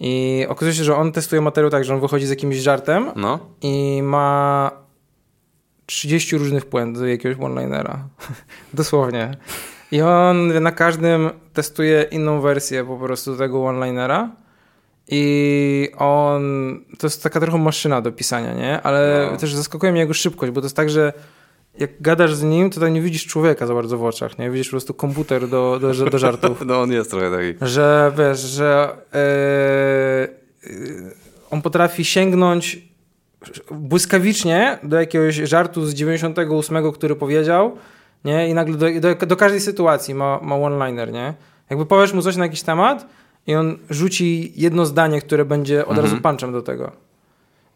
[0.00, 3.38] I okazuje się, że on testuje materiał tak, że on wychodzi z jakimś żartem, No.
[3.62, 4.70] i ma
[5.86, 8.08] 30 różnych puent do jakiegoś one-linera.
[8.74, 9.36] Dosłownie.
[9.92, 14.30] I on na każdym testuje inną wersję po prostu tego one-linera.
[15.08, 16.42] I on,
[16.98, 18.82] to jest taka trochę maszyna do pisania, nie?
[18.82, 19.36] Ale no.
[19.36, 21.12] też zaskakuje mnie jego szybkość, bo to jest tak, że
[21.78, 24.50] jak gadasz z nim, to tam nie widzisz człowieka za bardzo w oczach, nie?
[24.50, 26.62] Widzisz po prostu komputer do, do, do żartów.
[26.66, 27.70] No on jest trochę taki.
[27.70, 28.96] Że wiesz, że
[30.64, 31.14] yy,
[31.50, 32.78] on potrafi sięgnąć
[33.70, 37.76] błyskawicznie do jakiegoś żartu z 98, który powiedział,
[38.24, 38.48] nie?
[38.48, 41.34] I nagle do, do, do każdej sytuacji ma, ma one-liner, nie?
[41.70, 43.06] Jakby powiesz mu coś na jakiś temat
[43.46, 46.22] i on rzuci jedno zdanie, które będzie od razu mhm.
[46.22, 46.92] punchem do tego.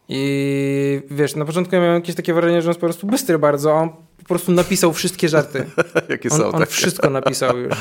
[0.08, 3.38] I wiesz, na początku ja miałem jakieś takie wrażenie, że on jest po prostu bystry
[3.38, 5.64] bardzo, a on po prostu napisał wszystkie żarty.
[6.08, 6.72] Jakie on, są on takie?
[6.72, 7.74] wszystko napisał już.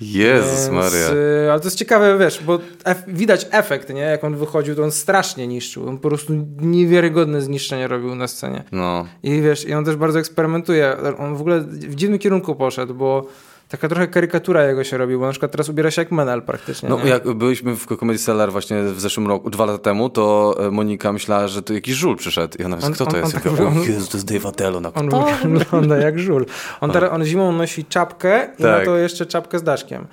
[0.00, 1.10] Jezus Maria.
[1.46, 4.00] Y, ale to jest ciekawe, wiesz, bo ef widać efekt, nie?
[4.00, 5.88] Jak on wychodził, to on strasznie niszczył.
[5.88, 8.64] On po prostu niewiarygodne zniszczenie robił na scenie.
[8.72, 9.06] No.
[9.22, 10.96] I wiesz, i on też bardzo eksperymentuje.
[11.18, 13.26] On w ogóle w dziwnym kierunku poszedł, bo
[13.72, 16.88] taka trochę karykatura jego się robi, bo na przykład teraz ubiera się jak Menel praktycznie.
[16.88, 17.10] No nie?
[17.10, 21.12] jak byliśmy w Comedy Cellar właśnie w zeszłym roku, dwa lata temu, to e, Monika
[21.12, 22.58] myślała, że to jakiś żul przyszedł.
[22.58, 23.34] I ona mówi, kto to on, jest?
[23.34, 24.80] On, tak, on, Jezu, to jest Dave Attelo.
[24.80, 25.10] Na on
[25.58, 26.46] wygląda jak żul.
[26.80, 28.78] On, teraz, on zimą nosi czapkę i tak.
[28.78, 30.06] na to jeszcze czapkę z daszkiem.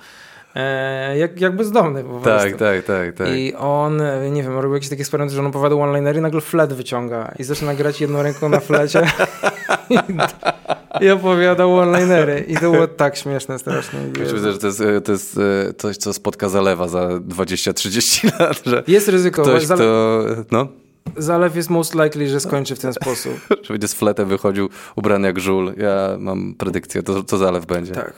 [0.54, 2.58] E, jak, jak bezdomny po tak, prostu.
[2.58, 3.28] Tak, tak, tak.
[3.28, 6.72] I on, nie wiem, robił jakieś takie eksperymenty, że on opowiadał one-linery i nagle flet
[6.72, 9.02] wyciąga i zaczyna grać jedną ręką na flecie
[11.00, 12.44] i opowiadał one-linery.
[12.48, 13.98] I to było tak śmieszne strasznie.
[14.18, 18.82] Myślę, że to jest, to jest e, coś, co spotka Zalewa za 20-30 lat, że
[18.86, 19.42] Jest ryzyko.
[19.42, 19.76] Ktoś, kto,
[20.50, 20.68] no?
[21.16, 23.32] Zalew jest most likely, że skończy w ten sposób.
[23.62, 25.74] że będzie z fletem wychodził ubrany jak żul.
[25.76, 27.92] Ja mam predykcję, to, to Zalew będzie.
[27.92, 28.12] Tak.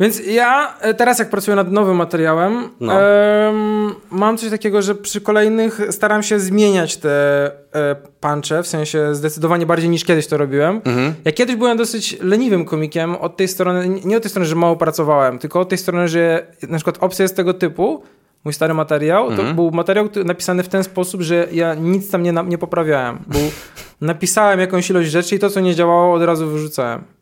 [0.00, 2.94] Więc ja e, teraz, jak pracuję nad nowym materiałem, no.
[2.94, 9.14] um, mam coś takiego, że przy kolejnych staram się zmieniać te e, punche, w sensie
[9.14, 10.80] zdecydowanie bardziej niż kiedyś to robiłem.
[10.84, 11.14] Mhm.
[11.24, 14.76] Ja kiedyś byłem dosyć leniwym komikiem od tej strony, nie od tej strony, że mało
[14.76, 18.02] pracowałem, tylko od tej strony, że na przykład opcja jest tego typu,
[18.44, 19.54] mój stary materiał, to mhm.
[19.54, 23.18] był materiał napisany w ten sposób, że ja nic tam nie, nie poprawiałem.
[23.26, 23.50] Był,
[24.00, 27.15] napisałem jakąś ilość rzeczy i to, co nie działało, od razu wyrzucałem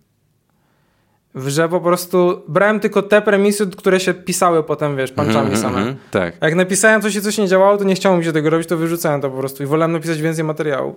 [1.34, 5.80] że po prostu brałem tylko te premisy, które się pisały potem, wiesz, panczami mm, same.
[5.80, 6.34] Mm, tak.
[6.40, 8.76] Jak napisałem coś i coś nie działało, to nie chciało mi się tego robić, to
[8.76, 10.96] wyrzucałem to po prostu i wolałem napisać więcej materiału.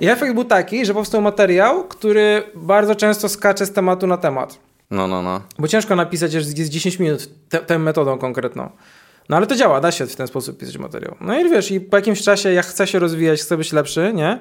[0.00, 4.58] I efekt był taki, że powstał materiał, który bardzo często skacze z tematu na temat.
[4.90, 5.40] No, no, no.
[5.58, 8.70] Bo ciężko napisać, że jest 10 minut te, tę metodą konkretną.
[9.28, 11.16] No ale to działa, da się w ten sposób pisać materiał.
[11.20, 14.38] No i wiesz, i po jakimś czasie ja chcę się rozwijać, chcę być lepszy, nie?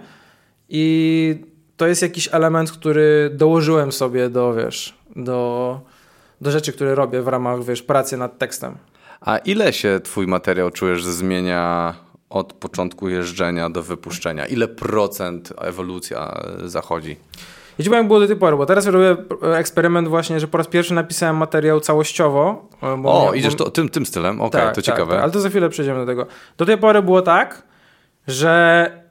[0.69, 1.45] I
[1.77, 5.79] to jest jakiś element, który dołożyłem sobie do, wiesz, do,
[6.41, 8.77] do rzeczy, które robię w ramach, wiesz, pracy nad tekstem.
[9.21, 11.95] A ile się twój materiał czujesz, zmienia
[12.29, 14.45] od początku jeżdżenia do wypuszczenia?
[14.45, 17.17] Ile procent ewolucja zachodzi?
[17.79, 20.93] Ja powiem, było do tej pory, bo teraz robię eksperyment właśnie, że po raz pierwszy
[20.93, 22.69] napisałem materiał całościowo.
[22.81, 23.63] o, idziesz bo...
[23.63, 24.41] to, tym, tym stylem?
[24.41, 25.13] Okej, okay, tak, to tak, ciekawe.
[25.13, 26.27] Tak, ale to za chwilę przejdziemy do tego.
[26.57, 27.63] Do tej pory było tak,
[28.27, 29.04] że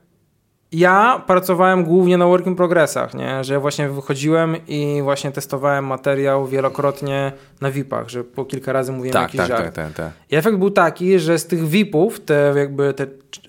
[0.75, 3.45] ja pracowałem głównie na work in progressach, nie?
[3.45, 9.13] że właśnie wychodziłem i właśnie testowałem materiał wielokrotnie na VIP-ach, że po kilka razy mówiłem
[9.13, 9.65] tak, jakiś tak, żart.
[9.65, 10.13] Tak, tak, tak.
[10.31, 13.07] I efekt był taki, że z tych VIP-ów, te jakby te,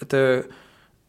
[0.07, 0.43] te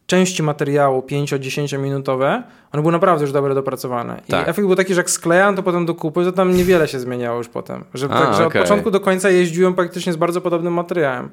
[0.05, 4.21] części materiału 5-10 minutowe, one były naprawdę już dobre dopracowane.
[4.27, 4.47] Tak.
[4.47, 6.99] I efekt był taki, że jak sklejałem to potem do kupy, to tam niewiele się
[6.99, 7.83] zmieniało już potem.
[7.93, 8.45] Że, A, tak, okay.
[8.45, 11.29] od początku do końca jeździłem praktycznie z bardzo podobnym materiałem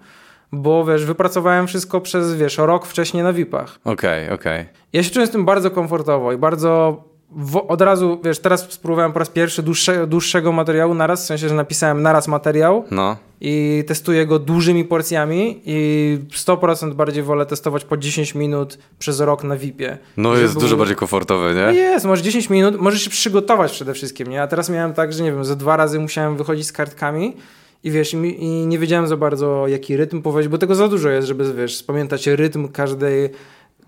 [0.54, 3.78] bo wiesz, wypracowałem wszystko przez, wiesz, rok wcześniej na VIP-ach.
[3.84, 4.60] Okej, okay, okej.
[4.60, 4.74] Okay.
[4.92, 7.02] Ja się czułem z tym bardzo komfortowo i bardzo
[7.36, 11.48] w, od razu, wiesz, teraz spróbowałem po raz pierwszy dłuższe, dłuższego materiału naraz, w sensie,
[11.48, 13.16] że napisałem naraz materiał no.
[13.40, 19.44] i testuję go dużymi porcjami i 100% bardziej wolę testować po 10 minut przez rok
[19.44, 19.98] na VIP-ie.
[20.16, 20.62] No jest był...
[20.62, 21.78] dużo bardziej komfortowe, nie?
[21.78, 24.42] Jest, masz 10 minut, możesz się przygotować przede wszystkim, nie?
[24.42, 27.36] A teraz miałem tak, że nie wiem, ze dwa razy musiałem wychodzić z kartkami
[27.84, 31.28] i wiesz, i, nie wiedziałem za bardzo, jaki rytm powiedzieć, bo tego za dużo jest,
[31.28, 33.30] żeby, wiesz, spamiętać rytm każdej,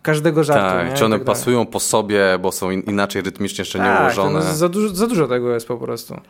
[0.02, 0.76] każdego żartu.
[0.76, 0.94] Tak, nie?
[0.94, 1.72] czy one tak pasują dalej.
[1.72, 4.38] po sobie, bo są in, inaczej rytmicznie jeszcze tak, nie ułożone.
[4.38, 6.20] No, za, dużo, za dużo tego jest po prostu.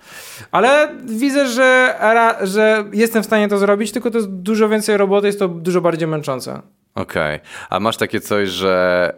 [0.50, 1.98] Ale widzę, że,
[2.42, 5.80] że jestem w stanie to zrobić, tylko to jest dużo więcej roboty, jest to dużo
[5.80, 6.62] bardziej męczące.
[6.96, 7.36] Okej.
[7.36, 7.48] Okay.
[7.70, 9.14] A masz takie coś, że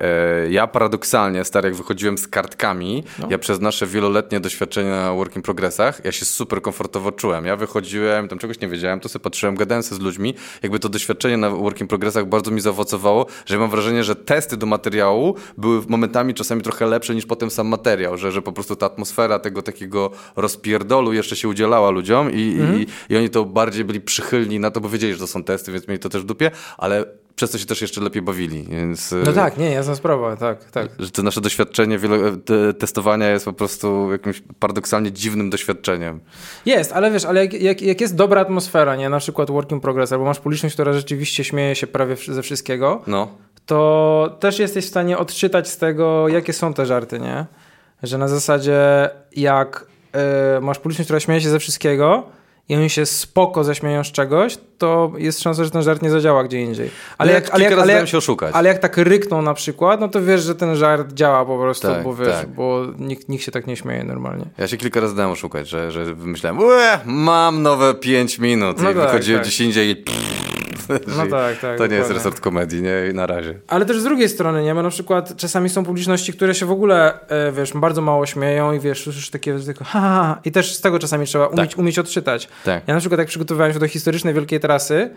[0.46, 3.26] y, ja paradoksalnie, stary, jak wychodziłem z kartkami, no.
[3.30, 7.44] ja przez nasze wieloletnie doświadczenia na work in progressach, ja się super komfortowo czułem.
[7.46, 10.34] Ja wychodziłem, tam czegoś nie wiedziałem, to sobie patrzyłem, gadałem z ludźmi.
[10.62, 14.56] Jakby to doświadczenie na work in progressach bardzo mi zaowocowało, że mam wrażenie, że testy
[14.56, 18.76] do materiału były momentami czasami trochę lepsze niż potem sam materiał, że, że po prostu
[18.76, 22.80] ta atmosfera tego takiego rozpierdolu jeszcze się udzielała ludziom i, mm.
[22.80, 25.72] i, i oni to bardziej byli przychylni na to, bo wiedzieli, że to są testy,
[25.72, 27.04] więc mieli to też w dupie, ale
[27.38, 29.14] przez to się też jeszcze lepiej bawili, więc...
[29.24, 30.88] No tak, nie, jasna sprawa, tak, tak.
[30.98, 36.20] Że to nasze doświadczenie wielo, te, testowania jest po prostu jakimś paradoksalnie dziwnym doświadczeniem.
[36.66, 39.80] Jest, ale wiesz, ale jak, jak, jak jest dobra atmosfera, nie, na przykład work in
[39.80, 43.28] progress, albo masz publiczność, która rzeczywiście śmieje się prawie ze wszystkiego, no.
[43.66, 47.46] to też jesteś w stanie odczytać z tego, jakie są te żarty, nie?
[48.02, 49.86] Że na zasadzie jak
[50.56, 52.37] y, masz publiczność, która śmieje się ze wszystkiego,
[52.68, 56.44] i oni się spoko zaśmieją z czegoś, to jest szansa, że ten żart nie zadziała
[56.44, 56.90] gdzie indziej.
[57.18, 58.54] Ale no jak, jak, ale jak, ale jak, się oszukać.
[58.54, 61.88] Ale jak tak rykną na przykład, no to wiesz, że ten żart działa po prostu,
[61.88, 62.48] tak, bo wiesz, tak.
[62.48, 64.44] bo nikt, nikt się tak nie śmieje normalnie.
[64.58, 66.58] Ja się kilka razy dałem oszukać, że, że wymyślałem,
[67.04, 69.48] mam nowe 5 minut no i tak, wychodziłem tak.
[69.48, 70.04] gdzieś indziej i
[71.16, 71.78] no tak, tak.
[71.78, 73.12] To nie jest resort komedii, nie?
[73.14, 73.54] Na razie.
[73.68, 74.74] Ale też z drugiej strony, nie?
[74.74, 78.72] Bo na przykład czasami są publiczności, które się w ogóle, e, wiesz, bardzo mało śmieją
[78.72, 80.40] i wiesz, słyszysz takie tylko ha, ha, ha.
[80.44, 81.78] I też z tego czasami trzeba umieć, tak.
[81.78, 82.48] umieć odczytać.
[82.64, 82.82] Tak.
[82.86, 85.10] Ja na przykład jak przygotowywałem się do historycznej wielkiej trasy,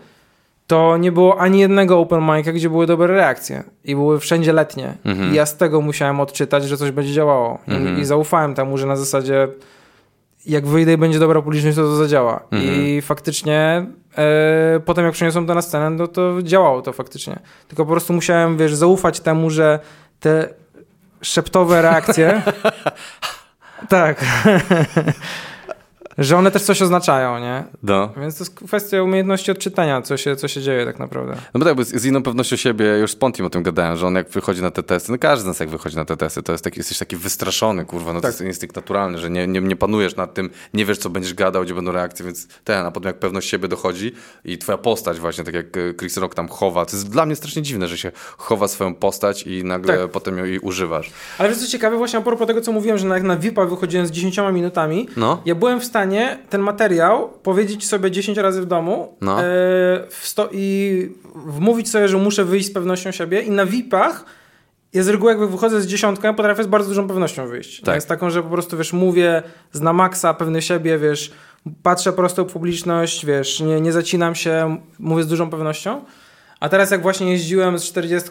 [0.66, 3.64] to nie było ani jednego open mic'a, gdzie były dobre reakcje.
[3.84, 4.94] I były wszędzie letnie.
[5.04, 5.32] Mhm.
[5.32, 7.58] I ja z tego musiałem odczytać, że coś będzie działało.
[7.68, 7.98] Mhm.
[7.98, 9.48] I, I zaufałem temu, że na zasadzie
[10.46, 12.40] jak wyjdę i będzie dobra publiczność, to to zadziała.
[12.50, 12.86] Mhm.
[12.86, 13.86] I faktycznie
[14.84, 17.38] potem jak przeniosłem to na scenę, no to działało to faktycznie.
[17.68, 19.78] Tylko po prostu musiałem, wiesz, zaufać temu, że
[20.20, 20.48] te
[21.22, 22.42] szeptowe reakcje...
[23.88, 24.24] tak.
[26.18, 27.64] Że one też coś oznaczają, nie?
[27.82, 28.12] No.
[28.16, 31.34] Więc to jest kwestia umiejętności odczytania, co się, co się dzieje tak naprawdę.
[31.54, 34.06] No bo tak, bo z inną pewnością siebie, już z Pontim o tym gadałem, że
[34.06, 36.42] on jak wychodzi na te testy, no każdy z nas jak wychodzi na te testy,
[36.42, 38.22] to jest taki, jesteś taki wystraszony, kurwa, no tak.
[38.22, 41.34] to jest instynkt naturalny, że nie, nie, nie panujesz nad tym, nie wiesz, co będziesz
[41.34, 44.12] gadał, gdzie będą reakcje, więc ten, a potem jak pewność siebie dochodzi
[44.44, 47.36] i twoja postać właśnie, tak jak e, Chris Rock tam chowa, to jest dla mnie
[47.36, 50.10] strasznie dziwne, że się chowa swoją postać i nagle tak.
[50.10, 51.10] potem ją jej używasz.
[51.38, 54.06] Ale wiesz co ciekawe, właśnie a propos tego, co mówiłem, że jak na VIP-a wychodziłem
[54.06, 55.42] z 10 minutami, no.
[55.44, 56.01] ja byłem w stanie
[56.50, 59.42] ten materiał powiedzieć sobie 10 razy w domu no.
[59.42, 64.24] yy, i wmówić sobie, że muszę wyjść z pewnością siebie i na VIP-ach
[64.92, 67.80] ja z reguły jak wychodzę z dziesiątką, ja potrafię z bardzo dużą pewnością wyjść.
[67.80, 67.94] Tak.
[67.94, 69.42] Jest taką, że po prostu, wiesz, mówię
[69.74, 71.32] na maksa, pewny siebie, wiesz,
[71.82, 76.04] patrzę prosto w publiczność, wiesz, nie, nie zacinam się, mówię z dużą pewnością.
[76.62, 78.30] A teraz jak właśnie jeździłem z 40,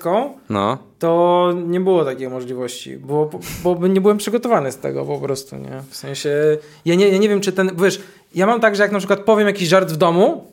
[0.49, 0.77] no.
[0.99, 3.29] to nie było takiej możliwości, bo,
[3.63, 5.83] bo nie byłem przygotowany z tego po prostu, nie?
[5.89, 8.01] W sensie, ja nie, ja nie wiem, czy ten, wiesz,
[8.35, 10.47] ja mam tak, że jak na przykład powiem jakiś żart w domu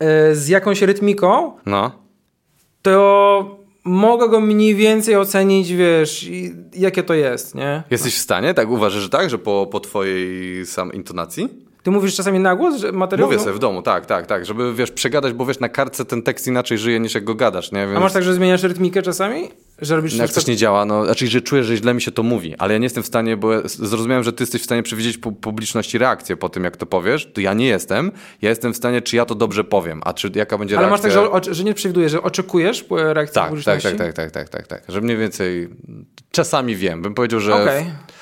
[0.00, 1.90] yy, z jakąś rytmiką, no.
[2.82, 6.26] to mogę go mniej więcej ocenić, wiesz,
[6.74, 7.82] jakie to jest, nie?
[7.90, 11.48] Jesteś w stanie, tak uważasz, że tak, że po, po twojej sam intonacji?
[11.82, 13.28] Ty mówisz czasami na głos, że materiał...
[13.28, 16.22] Mówię sobie w domu, tak, tak, tak, żeby, wiesz, przegadać, bo wiesz, na kartce ten
[16.22, 17.86] tekst inaczej żyje niż jak go gadasz, nie?
[17.86, 17.96] Więc...
[17.96, 19.48] A masz tak, że zmieniasz rytmikę czasami?
[19.78, 22.12] Że robisz no, jak coś nie działa, no, znaczy, że czuję, że źle mi się
[22.12, 24.82] to mówi, ale ja nie jestem w stanie, bo zrozumiałem, że ty jesteś w stanie
[24.82, 28.12] przewidzieć pu publiczności reakcję po tym, jak to powiesz, to ja nie jestem.
[28.42, 31.10] Ja jestem w stanie, czy ja to dobrze powiem, a czy jaka będzie ale reakcja.
[31.10, 33.88] Ale masz tak, że, że nie przewidujesz, że oczekujesz reakcji tak, publiczności?
[33.88, 35.68] Tak, tak, tak, tak, tak, tak, tak, że mniej więcej
[36.30, 37.54] czasami wiem, bym powiedział, że...
[37.54, 37.84] Okay.
[37.84, 38.21] W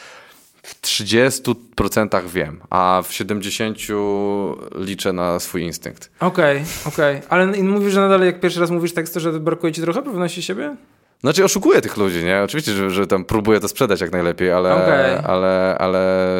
[0.82, 6.10] 30% wiem, a w 70% liczę na swój instynkt.
[6.20, 7.16] Okej, okay, okej.
[7.16, 7.28] Okay.
[7.28, 10.42] Ale mówisz, że nadal jak pierwszy raz mówisz tekst, to że brakuje ci trochę pewności
[10.42, 10.76] siebie?
[11.20, 12.42] Znaczy oszukuję tych ludzi, nie?
[12.42, 14.74] Oczywiście, że, że tam próbuję to sprzedać jak najlepiej, ale...
[14.74, 15.24] Okay.
[15.24, 16.30] ale, ale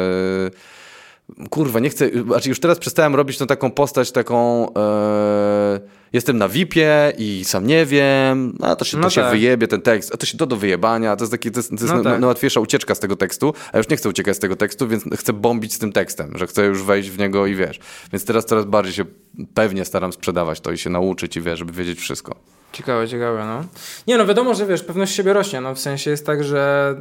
[1.49, 5.79] kurwa, nie chcę, znaczy już teraz przestałem robić tą taką postać, taką e,
[6.13, 9.25] jestem na VIP-ie i sam nie wiem, a to się, no to tak.
[9.25, 11.69] się wyjebie ten tekst, a to się do do wyjebania, to jest, taki, to jest,
[11.69, 12.19] to jest no tak.
[12.19, 15.33] najłatwiejsza ucieczka z tego tekstu, a już nie chcę uciekać z tego tekstu, więc chcę
[15.33, 17.79] bombić z tym tekstem, że chcę już wejść w niego i wiesz.
[18.11, 19.05] Więc teraz coraz bardziej się
[19.53, 22.35] pewnie staram sprzedawać to i się nauczyć i wiesz, żeby wiedzieć wszystko.
[22.71, 23.65] Ciekawe, ciekawe, no.
[24.07, 26.95] Nie, no wiadomo, że wiesz, pewność siebie rośnie, no w sensie jest tak, że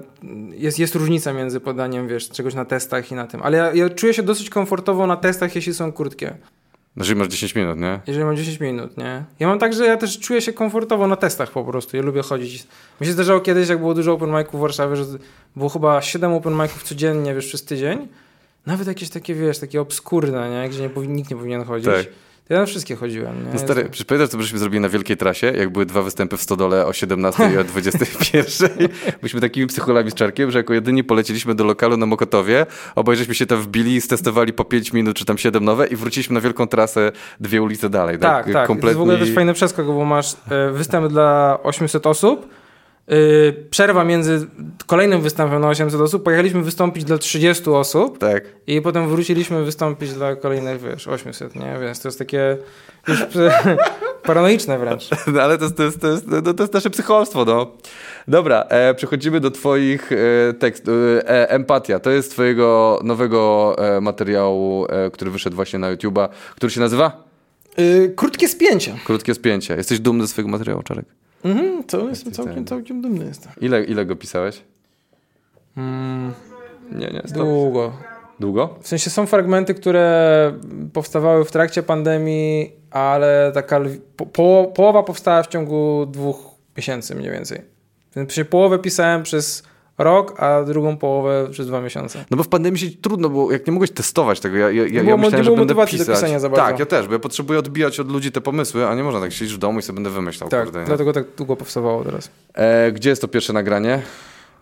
[0.53, 3.90] jest, jest różnica między podaniem, wiesz, czegoś na testach i na tym, ale ja, ja
[3.90, 6.37] czuję się dosyć komfortowo na testach, jeśli są krótkie.
[6.96, 8.00] Jeżeli masz 10 minut, nie?
[8.07, 9.24] Jeżeli mam 10 minut, nie?
[9.40, 11.96] Ja mam tak, że ja też czuję się komfortowo na testach po prostu.
[11.96, 12.66] Ja lubię chodzić.
[13.00, 15.05] Mi się zdarzało kiedyś, jak było dużo open miców w Warszawie, że
[15.57, 18.09] było chyba 7 open miców codziennie, wiesz, przez tydzień.
[18.66, 20.68] Nawet jakieś takie, wiesz, takie obskurne, nie?
[20.68, 21.87] Gdzie nie, nikt nie powinien chodzić.
[21.87, 22.07] Tak.
[22.51, 23.45] Ja na wszystkie chodziłem.
[23.45, 23.53] Nie?
[23.53, 24.07] No stary, Jestem...
[24.07, 27.51] pamiętasz, co byśmy zrobili na Wielkiej Trasie, jak były dwa występy w Stodole o 17
[27.55, 28.71] i o 21?
[29.21, 33.47] Byliśmy takimi psycholami z Czarkiem, że jako jedyni poleciliśmy do lokalu na Mokotowie, obaj się
[33.47, 37.13] tam wbili, stestowali po 5 minut czy tam 7 nowe i wróciliśmy na Wielką Trasę
[37.41, 38.19] dwie ulice dalej.
[38.19, 38.53] Tak, tak.
[38.53, 38.67] tak.
[38.67, 38.81] Kompletnie...
[38.83, 42.49] To jest w ogóle też fajny przeskok, bo masz e, występ dla 800 osób,
[43.09, 44.47] Yy, przerwa między
[44.87, 48.45] kolejnym występem na 800 osób, pojechaliśmy wystąpić dla 30 osób tak.
[48.67, 51.79] i potem wróciliśmy wystąpić dla kolejnych, wiesz, 800, nie?
[51.81, 52.57] Więc to jest takie
[53.09, 53.25] już
[54.23, 55.09] paranoiczne wręcz.
[55.33, 57.73] No, ale to jest, to jest, to jest, no, to jest nasze psycholstwo, no.
[58.29, 60.17] Dobra, e, przechodzimy do twoich e,
[60.53, 60.95] tekstów.
[60.95, 66.71] E, empatia, to jest twojego nowego e, materiału, e, który wyszedł właśnie na YouTube'a, który
[66.73, 67.25] się nazywa?
[67.79, 68.95] Yy, krótkie spięcie.
[69.05, 69.77] Krótkie spięcie.
[69.77, 71.05] Jesteś dumny ze swojego materiału, Czarek?
[71.44, 73.53] Mhm, to jestem całkiem, całkiem dumny jestem.
[73.61, 74.62] Ile, ile go pisałeś?
[75.76, 76.33] Mm,
[76.92, 77.22] Nie, nie.
[77.26, 77.37] Stop.
[77.37, 77.92] długo.
[78.40, 78.79] Długo?
[78.83, 80.53] W sensie są fragmenty, które
[80.92, 83.81] powstawały w trakcie pandemii, ale taka
[84.16, 86.37] po, po, połowa powstała w ciągu dwóch
[86.76, 87.61] miesięcy mniej więcej.
[88.16, 89.62] Więc połowę pisałem przez
[90.05, 92.25] rok, a drugą połowę przez dwa miesiące.
[92.31, 95.03] No bo w pandemii się trudno było, jak nie mogłeś testować tego, ja, ja, ja,
[95.05, 96.17] było myślałem, że będę motywacji do pisać.
[96.17, 96.65] pisania za bardzo.
[96.67, 99.33] Tak, ja też, bo ja potrzebuję odbijać od ludzi te pomysły, a nie można tak
[99.33, 100.85] siedzieć w domu i sobie będę wymyślał, Tak, kurde.
[100.85, 102.31] dlatego tak długo powstawało teraz.
[102.55, 104.03] E, gdzie jest to pierwsze nagranie?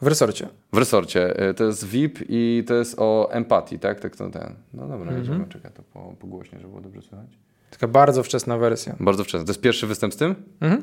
[0.02, 0.48] W resorcie.
[0.72, 1.36] W resorcie.
[1.48, 4.00] E, To jest VIP i to jest o empatii, tak?
[4.00, 4.54] tak to ten.
[4.74, 5.18] No dobra, Mhm.
[5.18, 7.26] jedziemy, czekaj, to po, pogłośnie, żeby było dobrze słychać.
[7.70, 8.96] Taka bardzo wczesna wersja.
[9.00, 9.44] Bardzo wczesno.
[9.46, 10.34] To jest pierwszy występ z tym?
[10.60, 10.82] Mhm.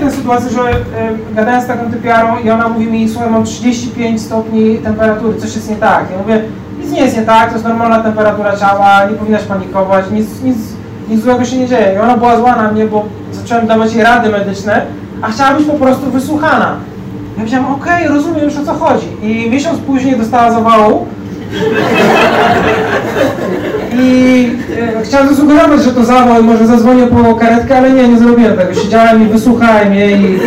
[0.00, 4.22] Tę sytuację, że y, gadałem z taką typiarą i ona mówi mi, słuchaj, mam 35
[4.22, 6.04] stopni temperatury, coś jest nie tak.
[6.10, 6.42] Ja mówię,
[6.82, 10.56] nic nie jest nie tak, to jest normalna temperatura ciała, nie powinnaś panikować, nic, nic,
[11.08, 11.94] nic złego się nie dzieje.
[11.94, 14.86] I ona była zła na mnie, bo zacząłem dawać jej rady medyczne,
[15.22, 16.76] a chciała być po prostu wysłuchana.
[17.36, 19.06] Ja powiedziałem, okej, rozumiem już o co chodzi.
[19.22, 21.06] I miesiąc później dostała zawału.
[24.00, 28.18] I e, chciałem zasugerować, że to zawał i może zadzwonię po karetkę, ale nie, nie
[28.18, 28.74] zrobiłem tego.
[28.74, 30.38] Siedziałem i wysłuchałem jej i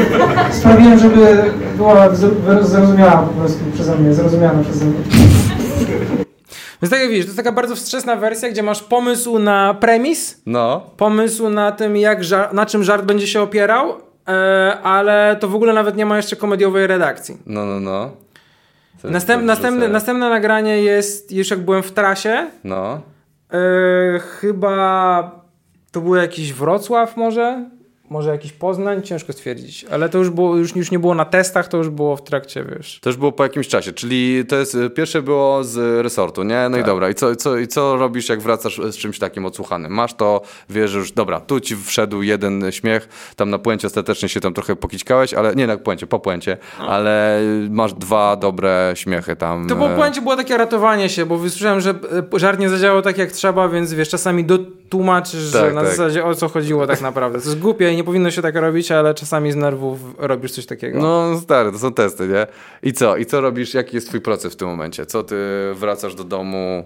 [0.52, 1.38] sprawiłem, żeby
[1.78, 5.00] była zro- zrozumiała po prostu przeze mnie, zrozumiana przeze mnie.
[6.82, 10.42] Więc tak jak widzisz, to jest taka bardzo wczesna wersja, gdzie masz pomysł na premis,
[10.46, 10.82] No.
[10.98, 13.94] pomysł na tym, jak ża- na czym żart będzie się opierał,
[14.28, 17.38] e, ale to w ogóle nawet nie ma jeszcze komediowej redakcji.
[17.46, 18.10] No, no, no.
[19.04, 22.48] Następ, następne, następne nagranie jest już jak byłem w trasie.
[22.64, 23.02] No.
[23.54, 25.32] E, chyba
[25.92, 27.70] to był jakiś Wrocław może?
[28.10, 29.02] Może jakiś Poznań?
[29.04, 29.86] Ciężko stwierdzić.
[29.92, 32.64] Ale to już, było, już, już nie było na testach, to już było w trakcie,
[32.64, 33.00] wiesz.
[33.02, 36.68] To już było po jakimś czasie, czyli to jest, y, pierwsze było z resortu, nie?
[36.70, 36.86] No Tak.
[36.86, 39.92] i dobra, i co, co, i co robisz, jak wracasz z czymś takim odsłuchanym?
[39.92, 44.30] Masz to, wiesz, że już, dobra, tu ci wszedł jeden śmiech, tam na puencie ostatecznie
[44.30, 49.36] się tam trochę pokićkałeś, ale, nie na puencie, po puencie, ale masz dwa dobre śmiechy
[49.36, 49.68] tam.
[49.68, 53.02] To po e, puencie było takie ratowanie się, bo wysłyszałem, że e, żart nie zadziałał
[53.02, 55.90] tak jak trzeba, więc wiesz, czasami dotłumaczysz, że Tak, na tak.
[55.90, 57.40] zasadzie o co chodziło tak naprawdę.
[57.40, 61.00] To jest głupie nie powinno się tak robić, ale czasami z nerwów robisz coś takiego.
[61.00, 62.48] No stary, to są testy, nie?
[62.84, 63.18] I co?
[63.18, 63.74] I co robisz?
[63.74, 65.06] Jaki jest twój proces w tym momencie?
[65.06, 65.36] Co ty
[65.74, 66.86] wracasz do domu?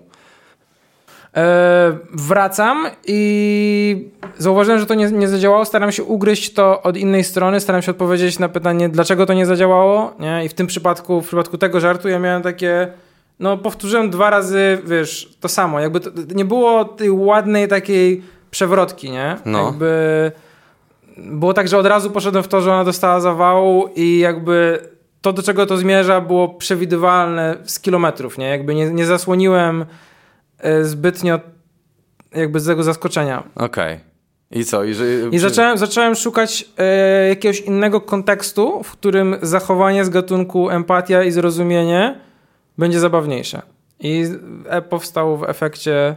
[1.35, 5.65] E, wracam i zauważyłem, że to nie, nie zadziałało.
[5.65, 9.45] Staram się ugryźć to od innej strony, staram się odpowiedzieć na pytanie, dlaczego to nie
[9.45, 10.13] zadziałało.
[10.19, 10.45] Nie?
[10.45, 12.87] I w tym przypadku, w przypadku tego żartu, ja miałem takie.
[13.39, 15.79] No, powtórzyłem dwa razy, wiesz, to samo.
[15.79, 19.37] Jakby to, nie było tej ładnej takiej przewrotki, nie?
[19.45, 19.65] No.
[19.65, 20.31] Jakby
[21.17, 24.79] było tak, że od razu poszedłem w to, że ona dostała zawału i jakby
[25.21, 28.49] to, do czego to zmierza, było przewidywalne z kilometrów, nie?
[28.49, 29.85] Jakby nie, nie zasłoniłem
[30.59, 31.39] e, zbytnio
[32.35, 33.43] jakby z tego zaskoczenia.
[33.55, 33.99] Okej.
[34.51, 34.83] I co?
[34.83, 40.69] I, że, I zacząłem, zacząłem szukać e, jakiegoś innego kontekstu, w którym zachowanie z gatunku
[40.69, 42.19] empatia i zrozumienie
[42.77, 43.61] będzie zabawniejsze.
[43.99, 44.25] I
[44.65, 46.15] e, powstał w efekcie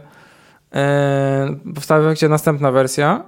[0.75, 3.23] e, powstała w efekcie następna wersja.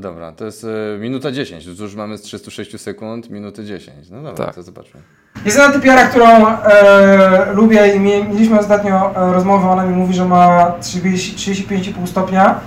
[0.00, 1.64] Dobra, to jest y, minuta 10.
[1.76, 4.10] Tu już mamy z 36 sekund, minuty 10.
[4.10, 4.54] No dobra, Tak.
[4.54, 5.00] to zobaczmy.
[5.44, 10.14] Jest jedna typiara, którą e, lubię i mie- mieliśmy ostatnio e, rozmowę, ona mi mówi,
[10.14, 12.60] że ma 30 35,5 stopnia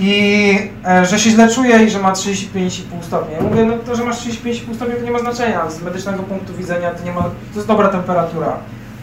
[0.00, 0.54] i
[0.86, 3.36] e, że się źle czuje i że ma 35,5 stopnia.
[3.36, 6.54] Ja mówię, no to, że masz 35,5 stopnia to nie ma znaczenia, z medycznego punktu
[6.54, 8.56] widzenia to nie ma, to jest dobra temperatura.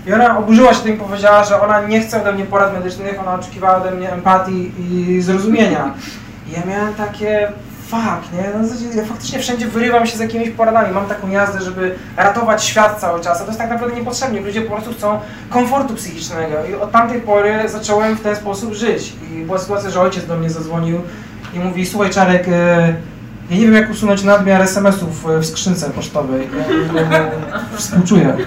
[0.08, 3.20] I ona oburzyła się tym i powiedziała, że ona nie chce ode mnie porad medycznych,
[3.20, 5.94] ona oczekiwała ode mnie empatii i zrozumienia.
[6.52, 7.52] Ja miałem takie,
[7.88, 8.44] fuck, nie?
[8.54, 8.68] No,
[9.02, 10.94] ja faktycznie wszędzie wyrywam się z jakimiś poradami.
[10.94, 14.40] Mam taką jazdę, żeby ratować świat cały czas, a to jest tak naprawdę niepotrzebne.
[14.40, 16.56] Ludzie po prostu chcą komfortu psychicznego.
[16.72, 19.14] I od tamtej pory zacząłem w ten sposób żyć.
[19.32, 21.02] I była sytuacja, że ojciec do mnie zadzwonił
[21.54, 22.94] i mówi, słuchaj Czarek, e,
[23.50, 26.48] ja nie wiem jak usunąć nadmiar SMS-ów e, w skrzynce pocztowej.
[26.96, 28.38] Ja mówię, no, współczuję.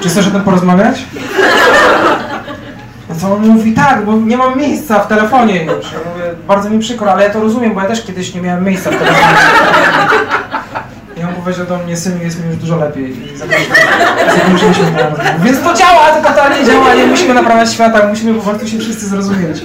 [0.00, 1.04] Czy chcesz o tym porozmawiać?
[3.32, 5.92] On mówi tak, bo nie mam miejsca w telefonie już.
[5.92, 8.64] Ja mówię, bardzo mi przykro, ale ja to rozumiem, bo ja też kiedyś nie miałem
[8.64, 9.36] miejsca w telefonie.
[11.16, 13.10] I on powiedział do mnie, synu, jest mi już dużo lepiej.
[13.10, 13.26] I.
[15.44, 19.08] Więc to działa, to totalnie działa, nie musimy naprawiać świata, musimy po prostu się wszyscy
[19.08, 19.62] zrozumieć.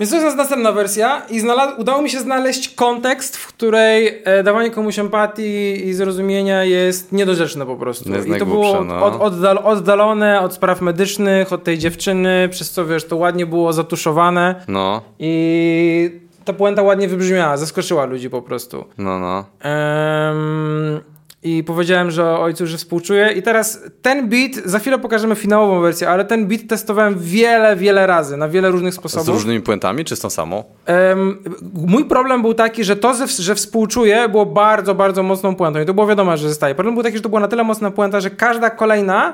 [0.00, 1.42] Więc to jest następna wersja i
[1.78, 7.66] udało mi się znaleźć kontekst, w której e, dawanie komuś empatii i zrozumienia jest niedorzeczne
[7.66, 8.12] po prostu.
[8.12, 9.06] Jest I to było najgłupsze, no.
[9.06, 13.72] od, oddal- oddalone od spraw medycznych, od tej dziewczyny, przez co wiesz, to ładnie było
[13.72, 18.84] zatuszowane No, i ta puenta ładnie wybrzmiała, zaskoczyła ludzi po prostu.
[18.98, 19.44] no, no.
[19.60, 21.00] Em,
[21.42, 23.32] i powiedziałem, że ojcu, że współczuję.
[23.32, 28.06] I teraz ten beat, za chwilę pokażemy finałową wersję, ale ten beat testowałem wiele, wiele
[28.06, 29.28] razy, na wiele różnych Z sposobów.
[29.28, 30.64] różnymi puentami, czy z tą samą?
[30.86, 31.42] Em,
[31.74, 35.80] mój problem był taki, że to, że- współczuję, było bardzo, bardzo mocną puentą.
[35.80, 36.74] I to było wiadomo, że zostaje.
[36.74, 39.32] Problem był taki, że to była na tyle mocna puenta, że każda kolejna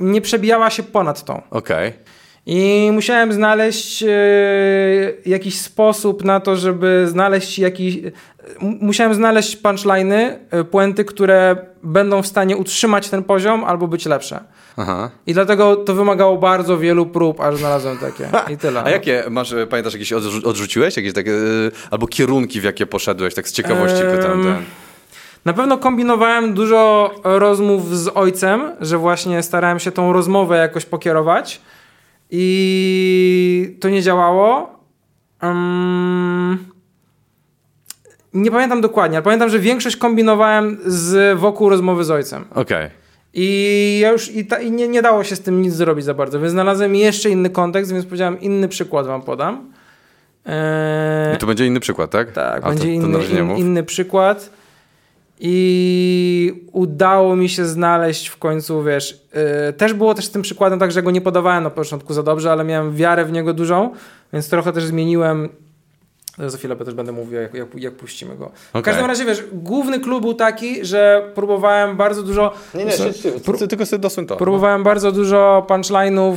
[0.00, 1.42] nie przebijała się ponad tą.
[1.50, 1.92] Okej.
[2.46, 4.08] I musiałem znaleźć e,
[5.26, 7.98] jakiś sposób na to, żeby znaleźć jakiś.
[8.60, 14.40] Musiałem znaleźć punchliny, e, puenty, które będą w stanie utrzymać ten poziom albo być lepsze.
[14.76, 15.10] Aha.
[15.26, 18.28] I dlatego to wymagało bardzo wielu prób, aż znalazłem takie.
[18.54, 18.82] I tyle.
[18.84, 20.96] A jakie, masz, e, pamiętasz, jakieś odrzu- odrzuciłeś?
[20.96, 21.32] Jakieś takie,
[21.90, 23.34] albo kierunki, w jakie poszedłeś?
[23.34, 24.42] Tak z ciekawości Em, pytam.
[24.44, 24.56] Ten.
[25.44, 31.60] Na pewno kombinowałem dużo rozmów z ojcem, że właśnie starałem się tą rozmowę jakoś pokierować
[32.30, 34.78] i to nie działało.
[35.40, 36.58] Em,
[38.34, 42.44] nie pamiętam dokładnie, ale pamiętam, że większość kombinowałem z wokół rozmowy z ojcem.
[42.54, 42.90] Okej.
[43.34, 46.14] I ja już i, ta, i nie, nie dało się z tym nic zrobić za
[46.14, 49.72] bardzo, więc znalazłem jeszcze inny kontekst, więc powiedziałem, inny przykład wam podam.
[50.46, 52.32] Eee, I tu będzie inny przykład, tak?
[52.32, 54.50] tak, A będzie to, to inny, in, inny przykład.
[55.40, 59.20] I udało mi się znaleźć w końcu, wiesz,
[59.66, 62.22] yy, też było też z tym przykładem tak, że go nie podawałem na początku za
[62.22, 63.90] dobrze, ale miałem wiarę w niego dużą,
[64.32, 65.48] więc trochę też zmieniłem.
[66.38, 68.46] Za chwilę też będę mówił, jak, jak, jak puścimy go.
[68.46, 68.82] W Okej.
[68.82, 72.54] każdym razie, wiesz, główny klucz był taki, że próbowałem bardzo dużo...
[72.74, 74.36] Nie, nie, siedź, ty, ty, tylko sobie dosuń to.
[74.36, 76.34] Próbowałem bardzo dużo punchline'ów,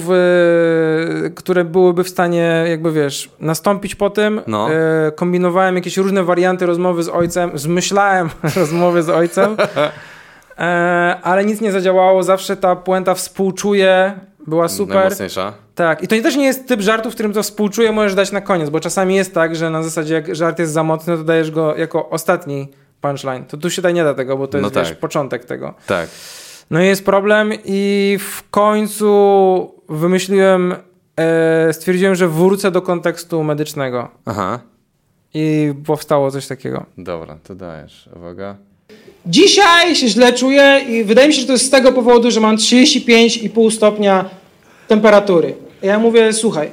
[1.24, 4.42] yy, które byłyby w stanie, jakby wiesz, nastąpić po tym.
[4.48, 4.70] No.
[4.70, 10.64] Yy, kombinowałem jakieś różne warianty rozmowy z ojcem, zmyślałem rozmowy z ojcem, yy,
[11.30, 12.24] ale nic nie zadziałało.
[12.24, 14.20] Zawsze ta puenta współczuje,
[14.50, 14.96] była super.
[14.96, 15.54] Najmocniejsza.
[15.76, 18.42] Tak, i to też nie jest typ żartu, w którym to współczuję, możesz dać na
[18.42, 21.52] koniec, bo czasami jest tak, że na zasadzie jak żart jest za mocny, to dajesz
[21.52, 22.68] go jako ostatni
[23.02, 23.46] punchline.
[23.46, 25.00] To tu się tak nie da tego, bo to No jest wiesz, tak.
[25.00, 25.74] początek tego.
[25.88, 26.10] Tak.
[26.72, 30.76] No i jest problem i w końcu wymyśliłem,
[31.20, 34.60] e, stwierdziłem, że wrócę do kontekstu medycznego Aha.
[35.34, 36.86] i powstało coś takiego.
[36.98, 38.10] Dobra, to dajesz.
[38.16, 38.56] Uwaga.
[39.26, 42.40] Dzisiaj się źle czuję i wydaje mi się, że to jest z tego powodu, że
[42.40, 44.26] mam 35,5 stopnia
[44.90, 45.56] temperatury.
[45.82, 46.72] Ja mówię, słuchaj,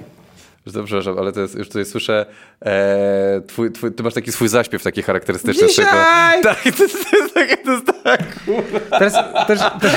[0.72, 2.26] to, przepraszam, ale to jest, już tutaj słyszę,
[2.66, 5.68] e, twój, twój, ty masz taki swój zaśpiew taki charakterystyczny.
[5.68, 6.42] z tego- Dzisiaj!
[6.42, 6.70] Tak, to,
[7.10, 8.22] to jest takie, to jest tak.
[8.90, 9.12] Teraz,
[9.46, 9.92] też, też...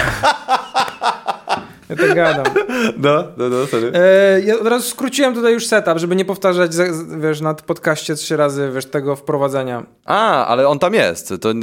[1.89, 2.45] Ja tak gadam.
[2.97, 3.91] No, no, no, sorry.
[3.95, 6.71] E, ja od razu skróciłem tutaj już setup, żeby nie powtarzać,
[7.19, 9.83] wiesz, na podcaście trzy razy, wiesz, tego wprowadzenia.
[10.05, 11.33] A, ale on tam jest.
[11.41, 11.55] To, e,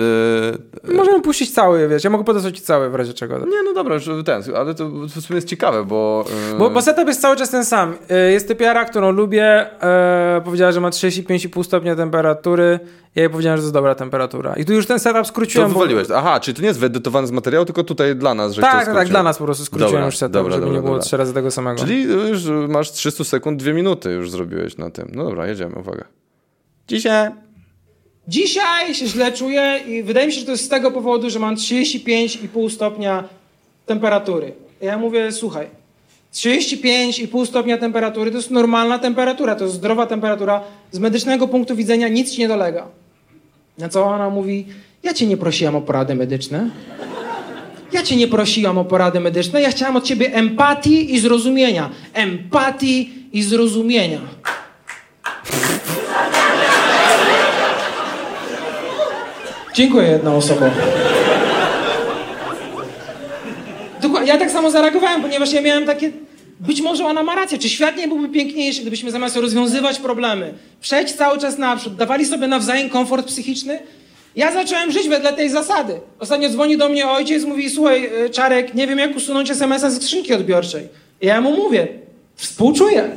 [0.94, 3.38] Możemy puścić cały, wiesz, ja mogę podesłać cały w razie czego.
[3.38, 6.24] nie, no dobra, już ten, ale to w sumie jest ciekawe, bo...
[6.54, 7.94] e, Bo, bo setup jest cały czas ten sam.
[8.28, 9.66] Y, Jest typiara, którą lubię.
[9.82, 12.80] E, powiedziała, że ma 35,5 stopnia temperatury.
[13.16, 14.54] Ja jej powiedziałem, że to jest dobra temperatura.
[14.56, 15.68] I tu już ten setup to skróciłem.
[15.68, 16.08] bo- wywaliłeś.
[16.14, 18.84] Aha, czyli to nie jest wyedytowany z materiału, tylko tutaj dla nas, że to Tak,
[18.84, 20.94] tak, tak, dla nas po prostu skróciłem Dobra, już setup, dobra, żeby dobra, nie było
[20.94, 21.06] dobra.
[21.06, 21.80] trzy razy tego samego.
[21.80, 25.10] Czyli już masz 300 sekund, 2 minuty już zrobiłeś na tym.
[25.14, 26.04] No dobra, jedziemy, uwaga.
[26.88, 27.30] Dzisiaj...
[28.28, 31.38] dzisiaj się źle czuję i wydaje mi się, że to jest z tego powodu, że
[31.38, 33.24] mam 35,5 stopnia
[33.86, 34.52] temperatury.
[34.80, 35.66] Ja mówię, słuchaj,
[36.34, 40.60] 35,5 stopnia temperatury to jest normalna temperatura, to jest zdrowa temperatura.
[40.92, 42.86] Z medycznego punktu widzenia nic ci nie dolega.
[43.78, 44.66] Na co ona mówi,
[45.02, 46.70] ja cię nie prosiłam o porady medyczne.
[47.92, 51.90] Ja cię nie prosiłam o porady medyczne, ja chciałam od ciebie empatii i zrozumienia.
[52.12, 54.20] Empatii i zrozumienia.
[59.74, 60.70] Dziękuję osobą.
[64.02, 66.12] Dokładnie, ja tak samo zareagowałem, ponieważ ja miałem takie.
[66.60, 67.58] Być może ona ma rację.
[67.58, 72.46] Czy świat nie byłby piękniejszy, gdybyśmy zamiast rozwiązywać problemy, przejść cały czas naprzód, dawali sobie
[72.46, 73.78] nawzajem komfort psychiczny?
[74.36, 76.00] Ja zacząłem żyć wedle tej zasady.
[76.18, 80.00] Ostatnio dzwoni do mnie ojciec, mówi: Słuchaj, y, Czarek, nie wiem jak usunąć SMS-a ze
[80.00, 80.88] skrzynki odbiorczej.
[81.20, 81.88] I ja mu mówię:
[82.36, 83.10] Współczuję.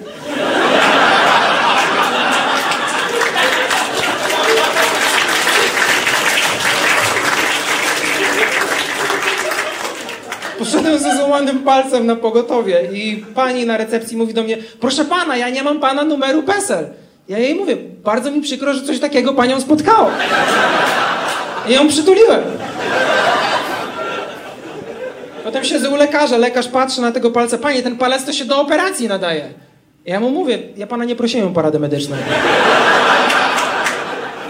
[10.72, 15.38] Poszedłem ze złamanym palcem na pogotowie i pani na recepcji mówi do mnie, proszę pana,
[15.38, 16.88] ja nie mam pana numeru PESEL.
[17.30, 20.12] Ja jej mówię, bardzo mi przykro, że coś takiego panią spotkało.
[21.70, 22.42] I ją przytuliłem.
[25.44, 28.62] Potem siedzę u lekarza, lekarz patrzy na tego palca, panie, ten palec to się do
[28.62, 29.50] operacji nadaje.
[30.06, 32.18] Ja mu mówię, ja pana nie prosiłem o porady medyczne.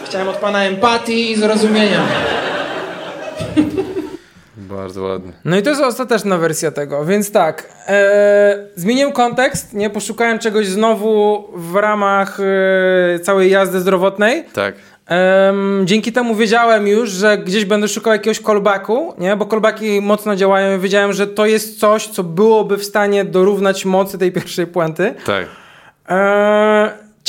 [0.05, 2.01] Chciałem od pana empatii i zrozumienia.
[4.69, 5.31] Bardzo ładnie.
[5.45, 10.67] No i to jest ostateczna wersja tego, więc tak, e, zmieniłem kontekst, nie, poszukałem czegoś
[10.67, 14.43] znowu w ramach e, całej jazdy zdrowotnej.
[14.53, 14.75] Tak.
[15.85, 19.35] Dzięki temu wiedziałem już, że gdzieś będę szukał jakiegoś callbacku, nie?
[19.35, 23.85] bo callbacki mocno działają i wiedziałem, że to jest coś, co byłoby w stanie dorównać
[23.85, 25.13] mocy tej pierwszej puenty.
[25.25, 25.45] Tak.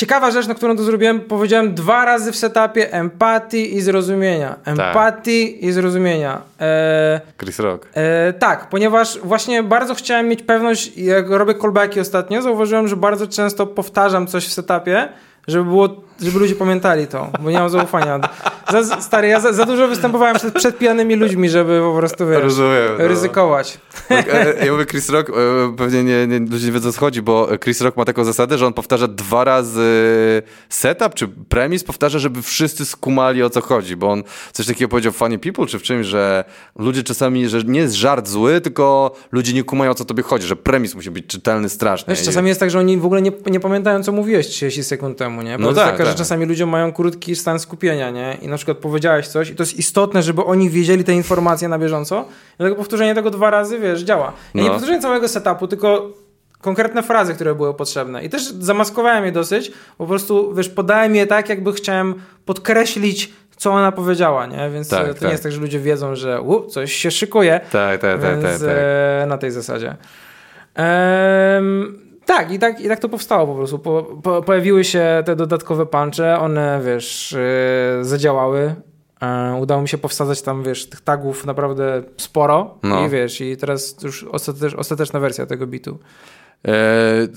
[0.01, 4.55] Ciekawa rzecz, na którą to zrobiłem, powiedziałem dwa razy w setupie empatii i zrozumienia.
[4.65, 6.41] Empatii i zrozumienia.
[6.59, 7.87] Eee, Chris Rock.
[7.93, 13.27] E, tak, ponieważ właśnie bardzo chciałem mieć pewność, jak robię callbacki ostatnio, zauważyłem, że bardzo
[13.27, 15.09] często powtarzam coś w setupie,
[15.47, 15.89] żeby było,
[16.21, 18.19] żeby ludzie pamiętali to, bo nie mam zaufania.
[18.71, 22.41] Za, stary, ja za, za dużo występowałem przed, przed pijanymi ludźmi, żeby po prostu, wiesz,
[22.43, 23.07] Rozumiem, no.
[23.07, 23.77] ryzykować.
[24.09, 25.33] E, Ja mówię Chris Rock, e,
[25.77, 28.57] pewnie nie, nie, ludzie nie wiedzą o co chodzi, bo Chris Rock ma taką zasadę,
[28.57, 29.91] że on powtarza dwa razy
[30.69, 35.11] setup, czy premis powtarza, żeby wszyscy skumali o co chodzi, bo on coś takiego powiedział
[35.13, 36.43] w Funny People, czy w czymś, że
[36.79, 40.47] ludzie czasami, że nie jest żart zły, tylko ludzie nie kumają o co tobie chodzi,
[40.47, 42.15] że premis musi być czytelny strasznie.
[42.15, 45.17] Wiesz, czasami jest tak, że oni w ogóle nie, nie pamiętają, co mówiłeś 30 sekund
[45.17, 45.57] temu, nie?
[45.57, 48.37] Bo No tak, taka, że czasami ludzie mają krótki stan skupienia, nie?
[48.41, 51.79] I na przykład powiedziałeś coś i to jest istotne, żeby oni wiedzieli te informacje na
[51.79, 52.25] bieżąco.
[52.57, 54.33] Dlatego powtórzenie tego dwa razy, wiesz, działa.
[54.53, 54.73] Ja nie No.
[54.73, 56.09] powtórzenie całego setupu, tylko
[56.61, 58.23] konkretne frazy, które były potrzebne.
[58.23, 63.71] I też zamaskowałem je dosyć, po prostu, wiesz, podałem je tak, jakby chciałem podkreślić, co
[63.71, 64.69] ona powiedziała, nie?
[64.69, 65.21] Więc Tak, e, to tak.
[65.23, 67.59] nie jest tak, że ludzie wiedzą, że u, coś się szykuje.
[67.71, 68.69] Tak, tak, tak, Więc tak, tak.
[69.23, 69.95] e, na tej zasadzie.
[70.75, 73.79] Em, tak, i tak, i tak to powstało po prostu.
[73.79, 78.75] Po, po, pojawiły się te dodatkowe punche, one, wiesz, e, zadziałały.
[79.21, 82.77] E, udało mi się powsadzać tam, wiesz, tych tagów naprawdę sporo.
[82.83, 83.05] No.
[83.05, 85.99] I wiesz, i teraz już ostatecz, ostateczna wersja tego bitu.
[86.67, 86.71] E,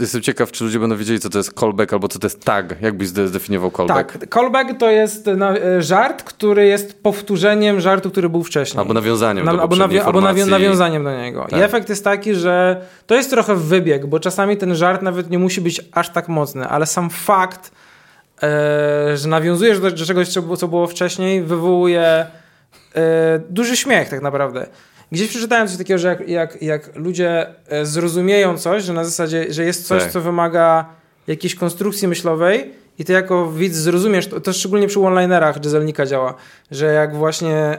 [0.01, 2.83] jestem ciekaw, czy ludzie będą wiedzieli, co to jest callback, albo co to jest tag.
[2.83, 4.13] Jak byś zde- zdefiniował callback?
[4.19, 8.81] Tak, callback to jest na, e, żart, który jest powtórzeniem żartu, który był wcześniej.
[8.81, 11.47] Albo nawiązaniem Na, do albo, nawi- albo nawiązaniem do niego.
[11.51, 11.61] Tak.
[11.61, 15.39] I efekt jest taki, że to jest trochę wybieg, bo czasami ten żart nawet nie
[15.39, 17.71] musi być aż tak mocny, ale sam fakt,
[18.43, 22.27] e, że nawiązujesz do, do czegoś, co było, co było wcześniej, wywołuje
[22.97, 24.67] e, duży śmiech tak naprawdę.
[25.15, 29.47] Gdzieś przeczytałem coś takiego, że jak, jak, jak ludzie e, zrozumieją coś, że na zasadzie,
[29.53, 30.13] że jest coś, Tak.
[30.13, 30.87] co wymaga
[31.27, 36.35] jakiejś konstrukcji myślowej i ty jako widz zrozumiesz, to, to szczególnie przy one-linerach Jezelnika działa,
[36.71, 37.79] że jak właśnie e,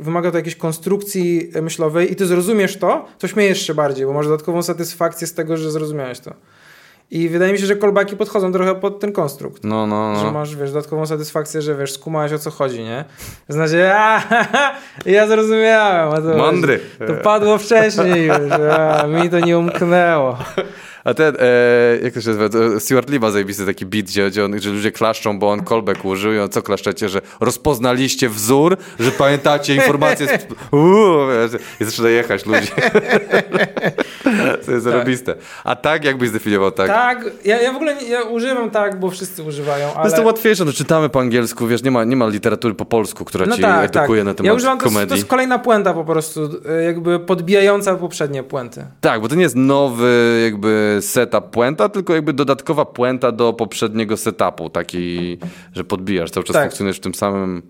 [0.00, 4.26] wymaga to jakiejś konstrukcji myślowej i ty zrozumiesz to, to śmiejesz się bardziej, bo masz
[4.26, 6.34] dodatkową satysfakcję z tego, że zrozumiałeś to.
[7.10, 9.64] I wydaje mi się, że callbacki podchodzą trochę pod ten konstrukt.
[9.64, 10.32] No, no, Że no.
[10.32, 13.04] masz, wiesz, dodatkową satysfakcję, że wiesz, skumałeś o co chodzi, nie?
[13.48, 14.22] Znaczy, a,
[15.06, 16.12] ja zrozumiałem.
[16.14, 16.80] A to, Mądry.
[17.06, 18.36] To padło wcześniej już,
[18.78, 20.38] a, mi to nie umknęło.
[21.04, 22.48] A ten, e, jak to się nazywa?
[22.48, 25.64] To Stuart Lee ma zajebisty taki beat, gdzie, gdzie, on, gdzie ludzie klaszczą, bo on
[25.64, 30.46] callback użył i on co klaszczecie, że rozpoznaliście wzór, że pamiętacie informacje z...
[30.72, 31.18] Uuu,
[31.80, 32.66] i zaczyna jechać ludzi.
[34.66, 35.34] to jest zarobiste.
[35.64, 36.88] A tak, jakbyś zdefiniował tak?
[36.88, 40.04] Tak, ja, ja w ogóle nie, ja używam tak, bo wszyscy używają, To ale...
[40.04, 43.24] jest to łatwiejsze, no czytamy po angielsku, wiesz, nie ma, nie ma literatury po polsku,
[43.24, 43.96] która No ci tak, tak.
[44.02, 45.08] edukuje na temat Ja używam, to, jest- komedii.
[45.08, 48.84] to jest kolejna puenta po prostu, e, jakby podbijająca poprzednie puenty.
[49.00, 54.16] Tak, bo to nie jest nowy jakby setup puenta, tylko jakby dodatkowa puenta do poprzedniego
[54.16, 55.38] setupu, taki,
[55.72, 56.62] że podbijasz, cały czas Tak.
[56.64, 57.62] funkcjonujesz w tym samym,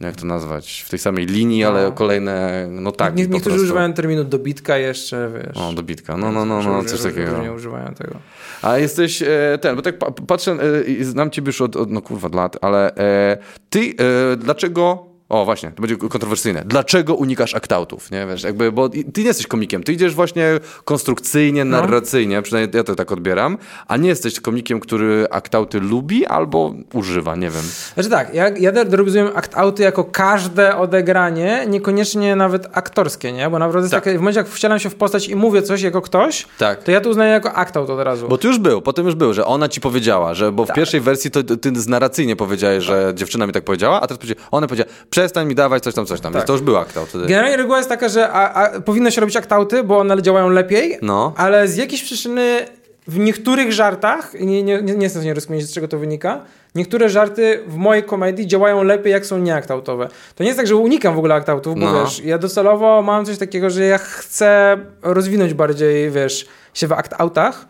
[0.00, 1.92] jak to nazwać, w tej samej linii, ale No.
[1.92, 3.14] kolejne, no tak.
[3.16, 3.62] Nie, niektórzy prostu.
[3.64, 5.56] używają terminu dobitka jeszcze, wiesz.
[5.56, 7.30] O, dobitka, no, no, no, no coś takiego.
[7.34, 8.14] Różnie używają tego.
[8.62, 10.56] A jesteś e, ten, bo tak pa, patrzę,
[11.00, 13.38] e, znam ciebie już od, od, no kurwa, lat, ale e,
[13.70, 13.94] ty,
[14.32, 18.98] e, dlaczego, o właśnie, to będzie kontrowersyjne, dlaczego unikasz aktautów, nie, wiesz, jakby, bo ty
[19.16, 20.48] nie jesteś komikiem, ty idziesz właśnie
[20.84, 21.80] konstrukcyjnie, No.
[21.80, 23.58] narracyjnie, przynajmniej ja to tak odbieram,
[23.88, 27.62] a nie jesteś komikiem, który aktauty lubi albo używa, nie wiem.
[27.94, 33.50] Znaczy tak, ja, ja rozumiem act-outy jako każde odegranie, niekoniecznie nawet aktorskie, nie?
[33.50, 34.04] Bo naprawdę jest Tak.
[34.04, 36.82] takie, w momencie jak wcielam się w postać i mówię coś jako ktoś, Tak.
[36.82, 38.28] to ja to uznaję jako act-out od razu.
[38.28, 40.76] Bo to już był, potem już był, że ona ci powiedziała, że bo w Tak.
[40.76, 44.66] pierwszej wersji to ty narracyjnie powiedziałeś, że dziewczyna mi tak powiedziała, a teraz powiedziała, ona
[44.66, 44.90] powiedziała,
[45.22, 46.46] przestań mi dawać coś tam, coś tam, więc Tak.
[46.46, 47.26] to już był aktaut wtedy.
[47.26, 50.98] Generalnie reguła jest taka, że a, a, powinno się robić aktauty, bo one działają lepiej,
[51.02, 51.32] No.
[51.36, 52.66] ale z jakiejś przyczyny
[53.08, 56.40] w niektórych żartach, nie, nie, nie, nie jestem w stanie rozkminić, z czego to wynika,
[56.74, 60.08] niektóre żarty w mojej komedii działają lepiej, jak są nieaktautowe.
[60.34, 62.04] To nie jest tak, że unikam w ogóle aktautów, bo No.
[62.04, 67.52] wiesz, ja docelowo mam coś takiego, że ja chcę rozwinąć bardziej, wiesz, się w act-outach,
[67.52, 67.66] e,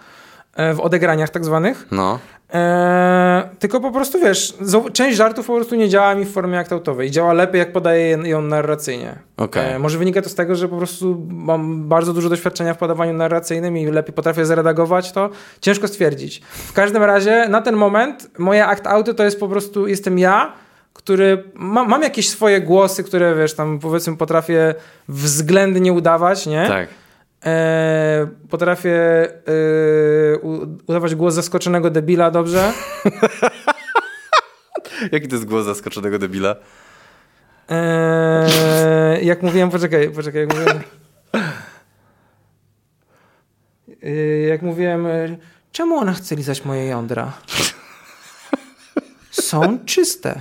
[0.57, 1.87] w odegraniach tak zwanych.
[1.91, 2.19] No.
[2.53, 4.55] Eee, tylko po prostu wiesz,
[4.93, 7.11] część żartów po prostu nie działa mi w formie aktautowej.
[7.11, 9.19] Działa lepiej, jak podaję ją narracyjnie.
[9.37, 9.73] Okej.
[9.73, 13.13] Eee, może wynika to z tego, że po prostu mam bardzo dużo doświadczenia w podawaniu
[13.13, 15.31] narracyjnym i lepiej potrafię zaredagować to.
[15.61, 16.41] Ciężko stwierdzić.
[16.41, 20.53] W każdym razie na ten moment moje act-outy to jest po prostu, jestem ja,
[20.93, 24.75] który ma, mam jakieś swoje głosy, które wiesz, tam powiedzmy potrafię
[25.09, 26.65] względnie udawać, nie?
[26.69, 26.89] Tak.
[27.45, 29.29] E, potrafię e,
[30.87, 32.73] udawać głos zaskoczonego debila dobrze.
[35.13, 36.57] Jaki to jest głos zaskoczonego debila?
[37.71, 40.81] E, jak mówiłem, poczekaj, poczekaj, jak mówiłem.
[44.03, 45.37] E, jak mówiłem, e,
[45.73, 47.33] czemu ona chce lizać moje jądra?
[49.31, 50.41] Są czyste.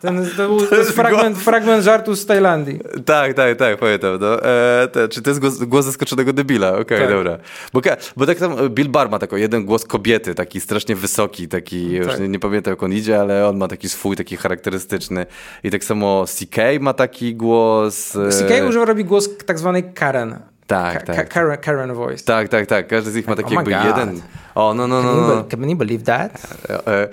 [0.00, 2.80] Ten, to był to jest fragment, fragment żartu z Tajlandii.
[3.04, 4.18] Tak, tak, tak, pamiętam.
[4.20, 4.42] No.
[4.44, 6.78] E, te, czy to jest głos, głos zaskoczonego debila?
[6.78, 7.10] Okej, Tak.
[7.10, 7.38] dobra.
[7.72, 7.80] Bo,
[8.16, 12.06] bo tak tam Bill Barr ma taki jeden głos kobiety, taki strasznie wysoki, taki, już
[12.06, 12.20] Tak.
[12.20, 15.26] nie, nie pamiętam jak on idzie, ale on ma taki swój, taki charakterystyczny.
[15.64, 18.16] I tak samo CK ma taki głos.
[18.16, 20.38] e, CK używa robi głos tak zwanej Karen.
[20.70, 21.16] Tak, tak.
[21.16, 22.24] Ka- Karen, Karen voice.
[22.24, 22.88] Tak, tak, tak.
[22.88, 24.22] Każdy z nich ma taki oh jakby jeden.
[24.54, 25.10] O, no, no, no.
[25.12, 25.44] Can you, no.
[25.44, 26.32] can you believe that?
[26.70, 27.08] E, e,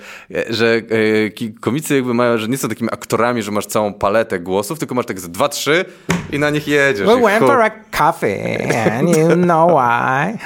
[0.54, 4.40] że e, ki- komicy jakby mają, że nie są takimi aktorami, że masz całą paletę
[4.40, 5.84] głosów, tylko masz tak z dwa, trzy
[6.32, 7.06] i na nich jedziesz.
[7.06, 10.38] We went for a coffee and you know why.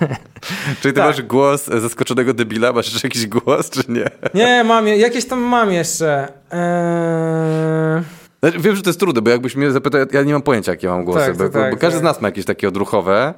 [0.80, 1.06] Czyli ty tak.
[1.06, 4.04] masz głos zaskoczonego debila, masz jeszcze jakiś głos, czy nie?
[4.34, 6.28] Nie, mam, jakieś tam mam jeszcze.
[6.52, 8.19] Eee...
[8.40, 10.88] Znaczy, wiem, że to jest trudne, bo jakbyś mnie zapytał, ja- nie mam pojęcia, jakie
[10.88, 12.00] mam głosy, Tak, bo, tak, bo każdy tak.
[12.00, 13.34] z nas ma jakieś takie odruchowe,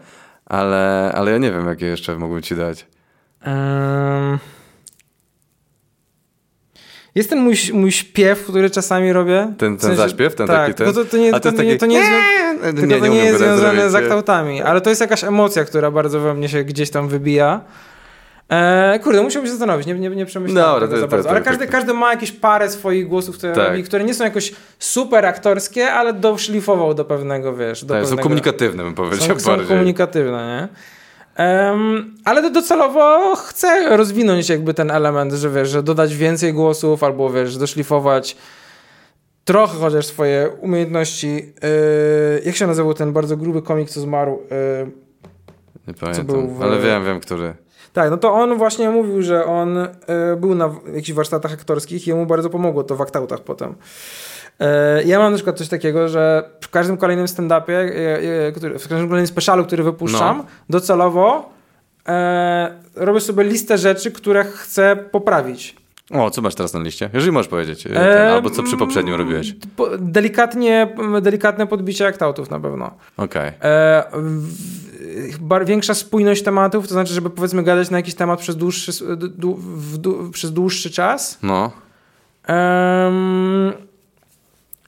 [0.47, 2.87] ale, ale ja nie wiem, jakie jeszcze mógłbym ci dać.
[3.43, 4.39] Em,
[7.15, 9.53] Jest ten mój, mój śpiew, który czasami robię.
[9.59, 10.35] Ten- W ten zaśpiew?
[10.35, 10.93] Ten tak, taki ten?
[10.95, 13.11] To, to nie, to to, jest nie, to nie jest, taki- Nie, tylko nie nie
[13.11, 13.93] umiem jest związane zrobić.
[13.93, 17.61] z aktautami, ale to jest jakaś emocja, która bardzo we mnie się gdzieś tam wybija.
[18.53, 21.31] E, kurde, musiałbym się zastanowić, nie, nie, nie przemyślałem Dobra, tego to- za bardzo.
[21.31, 23.69] Ale każdy, każdy ma jakieś parę swoich głosów, które Tak.
[23.69, 28.09] robi, które nie są jakoś super aktorskie, ale doszlifował do pewnego, wiesz, do Tak, są
[28.09, 28.23] pewnego...
[28.23, 29.69] komunikatywne, bym powiedział Są, są bardziej.
[29.69, 30.69] komunikatywne, nie?
[31.45, 37.31] Em, ale docelowo chcę rozwinąć jakby ten element, że wiesz, że dodać więcej głosów albo
[37.31, 38.37] wiesz, doszlifować
[39.45, 41.35] trochę chociaż swoje umiejętności.
[41.37, 44.43] Yy, jak się nazywał ten bardzo gruby komik, co zmarł?
[44.51, 44.91] Yy,
[45.89, 47.55] Nie pamiętam, był w- ale wiem, wiem, który.
[47.93, 49.89] Tak, no to on właśnie mówił, że on e,
[50.37, 53.75] był na jakichś warsztatach aktorskich i jemu bardzo pomogło to w aktautach potem.
[54.61, 59.09] E, ja mam na przykład coś takiego, że w każdym kolejnym stand-upie, e, w każdym
[59.09, 60.45] kolejnym specialu, który wypuszczam, No.
[60.71, 61.53] docelowo
[62.95, 65.82] robię sobie listę rzeczy, które chcę poprawić.
[66.13, 67.11] O, co masz teraz na liście?
[67.13, 67.83] Jeżeli możesz powiedzieć.
[67.83, 69.55] Ten, E, albo co przy poprzednim robiłeś.
[69.99, 72.91] Delikatnie, delikatne podbicie aktautów na pewno.
[73.17, 73.49] Okej.
[73.49, 74.05] E,
[75.33, 78.93] w, bar, większa spójność tematów, to znaczy, żeby powiedzmy gadać na jakiś temat przez dłuższy,
[79.17, 79.59] dłu-
[79.99, 81.39] dłu- przez dłuższy czas.
[81.43, 81.71] No.
[82.47, 83.73] Em,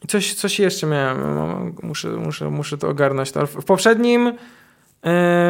[0.09, 3.33] coś, coś jeszcze miałem, no, muszę, muszę, muszę to ogarnąć.
[3.33, 3.47] To.
[3.47, 4.35] W poprzednim e,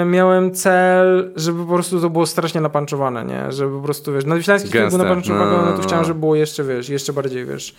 [0.07, 3.53] miałem cel, żeby po prostu to było strasznie napanczowane, nie?
[3.53, 5.09] Żeby po prostu, wiesz, na Wiślański film był Gęste.
[5.09, 6.09] napanczowane, No, no, no, to chciałem, no.
[6.09, 7.75] żeby było jeszcze, wiesz, jeszcze bardziej, wiesz,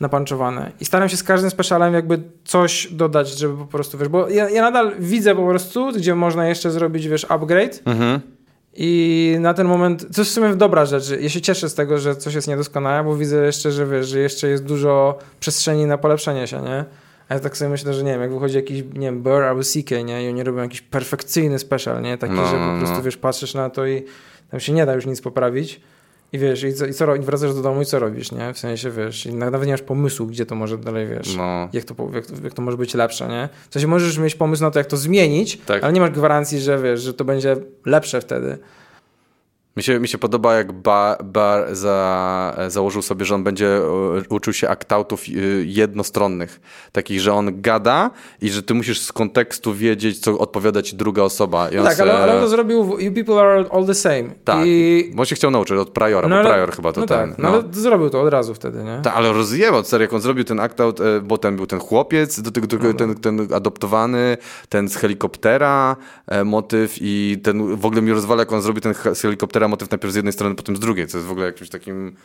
[0.00, 0.72] napanczowane.
[0.80, 4.50] I staram się z każdym specialem jakby coś dodać, żeby po prostu, wiesz, bo ja,
[4.50, 8.20] ja nadal widzę po prostu, gdzie można jeszcze zrobić, wiesz, upgrade, Mhm.
[8.74, 11.04] i na ten moment, to jest w sumie dobra rzecz.
[11.20, 14.18] Ja się cieszę z tego, że coś jest niedoskonałe, bo widzę jeszcze, że wiesz, że
[14.18, 16.84] jeszcze jest dużo przestrzeni na polepszenie się, nie?
[17.30, 19.62] A ja tak sobie myślę, że nie wiem, jak wychodzi jakiś, nie wiem, Burr albo
[19.62, 20.24] CK, nie?
[20.24, 22.18] I oni robią jakiś perfekcyjny special, nie?
[22.18, 23.02] Taki, No, że no, po prostu, no.
[23.02, 24.02] wiesz, patrzysz na to i
[24.50, 25.80] tam się nie da już nic poprawić.
[26.32, 28.54] I wiesz, i co, i co i wracasz do domu i co robisz, nie?
[28.54, 31.68] W sensie, wiesz, i nawet nie masz pomysłu, gdzie to może dalej, wiesz, No.
[31.72, 33.48] jak, to, jak, to, jak to może być lepsze, nie?
[33.70, 35.84] W sensie możesz mieć pomysł na to, jak to zmienić, Tak.
[35.84, 37.56] ale nie masz gwarancji, że wiesz, że to będzie
[37.86, 38.58] lepsze wtedy.
[39.76, 43.82] Mi się, mi się podoba, jak Bar, bar za, założył sobie, że on będzie e,
[44.28, 45.32] uczył się aktautów e,
[45.64, 46.60] jednostronnych.
[46.92, 48.10] Takich, że on gada
[48.42, 51.68] i że ty musisz z kontekstu wiedzieć, co odpowiada ci druga osoba.
[51.68, 54.24] I tak, ale, ale on to zrobił w You People Are All The Same.
[54.44, 55.10] Tak, I...
[55.14, 57.30] bo się chciał nauczyć od Priora, bo ale- Prior chyba to no ten.
[57.30, 59.00] Tak, no, ale zrobił to od razu wtedy, nie?
[59.02, 62.40] Tak, ale rozjebał, serio, jak on zrobił ten aktaut, e, bo ten był ten chłopiec,
[62.40, 64.36] do tego, No, do, ten, ten adoptowany,
[64.68, 65.96] ten z helikoptera
[66.44, 70.12] motyw i ten w ogóle mi rozwala, jak on zrobił ten z helikoptera motyw najpierw
[70.12, 72.16] z jednej strony, potem z drugiej, co jest w ogóle jakimś takim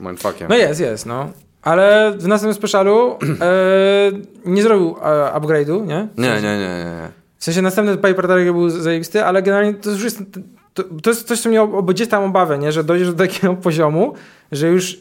[0.00, 0.48] mindfuckiem.
[0.48, 1.30] No jest, jest, no.
[1.62, 3.10] Ale w następnym specialu
[3.40, 4.10] e,
[4.44, 6.08] nie zrobił e, upgrade'u, nie?
[6.14, 6.84] W Nie, sensie- nie, nie, nie.
[6.84, 7.08] nie.
[7.38, 10.22] W sensie następny Paper Target był zajebisty, ale generalnie to już jest...
[10.74, 12.72] To, to jest coś, co mnie ob- gdzieś tam obawia, nie?
[12.72, 14.14] Że dojdziesz do takiego poziomu,
[14.52, 14.98] że już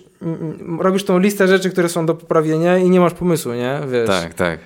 [0.80, 3.80] robisz tą listę rzeczy, które są do poprawienia i nie masz pomysłu, nie?
[3.92, 4.08] Wiesz.
[4.08, 4.60] Tak, tak.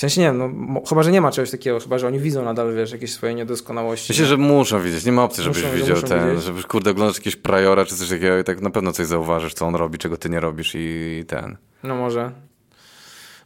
[0.00, 0.38] W sensie nie wiem,
[0.72, 3.34] no, chyba, że nie ma czegoś takiego, chyba, że oni widzą nadal, wiesz, jakieś swoje
[3.34, 4.12] niedoskonałości.
[4.12, 6.44] Myślę, że muszą widzieć, nie ma opcji, żebyś Muszą, widział ten, widzieć.
[6.44, 9.66] żebyś kurde oglądasz jakiegoś Priora czy coś takiego i tak na pewno coś zauważysz, co
[9.66, 11.56] on robi, czego ty nie robisz i ten.
[11.82, 12.30] No może.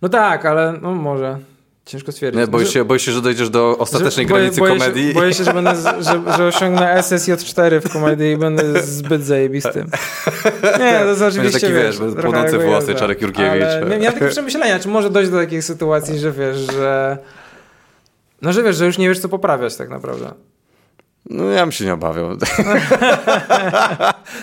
[0.03, 1.39] No tak, ale no może.
[1.85, 2.41] Ciężko stwierdzić.
[2.41, 5.09] Nie, boisz, się, boisz się, że dojdziesz do ostatecznej że- boję- granicy boję komedii?
[5.09, 9.91] Się, boję się, że, będę, że, że osiągnę SSJ4 w komedii i będę zbyt zajebistym.
[10.79, 13.63] Nie, to jest oczywiście, taki, wiesz, trochę płonące włosy, Czarek Jurkiewicz.
[13.65, 17.19] Ale miałem takie przemyślenia, czy może dojść do takiej sytuacji, że wiesz, że...
[18.43, 20.33] No, że wiesz, że już nie wiesz, co poprawiać tak naprawdę.
[21.31, 22.29] No ja bym się nie obawiał.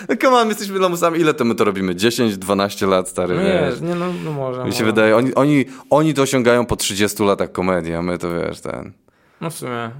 [0.08, 1.20] no come on, my jesteśmy lamusami.
[1.20, 1.96] Ile to my to robimy?
[1.96, 3.80] 10, 12 lat, stary, No wiesz.
[3.80, 4.64] nie, nie no, no może.
[4.64, 4.84] Mi się może.
[4.84, 8.92] wydaje, oni, oni, oni to osiągają po 30 latach komedii, a my to wiesz, ten...
[9.40, 9.90] No w sumie.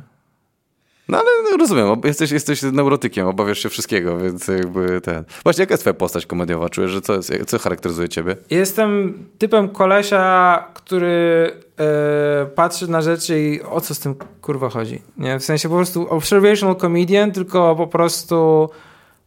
[1.09, 5.25] No ale no, rozumiem, jesteś, jesteś neurotykiem, obawiasz się wszystkiego, więc jakby ten...
[5.43, 6.69] Właśnie, jaka jest twoja postać komediowa?
[6.69, 8.37] Czujesz, że co, jest, co charakteryzuje ciebie?
[8.51, 11.51] Jestem typem kolesia, który
[11.81, 15.03] e, patrzy na rzeczy i o co z tym kurwa chodzi.
[15.19, 15.39] Nie?
[15.39, 18.69] W sensie po prostu observational comedian, tylko po prostu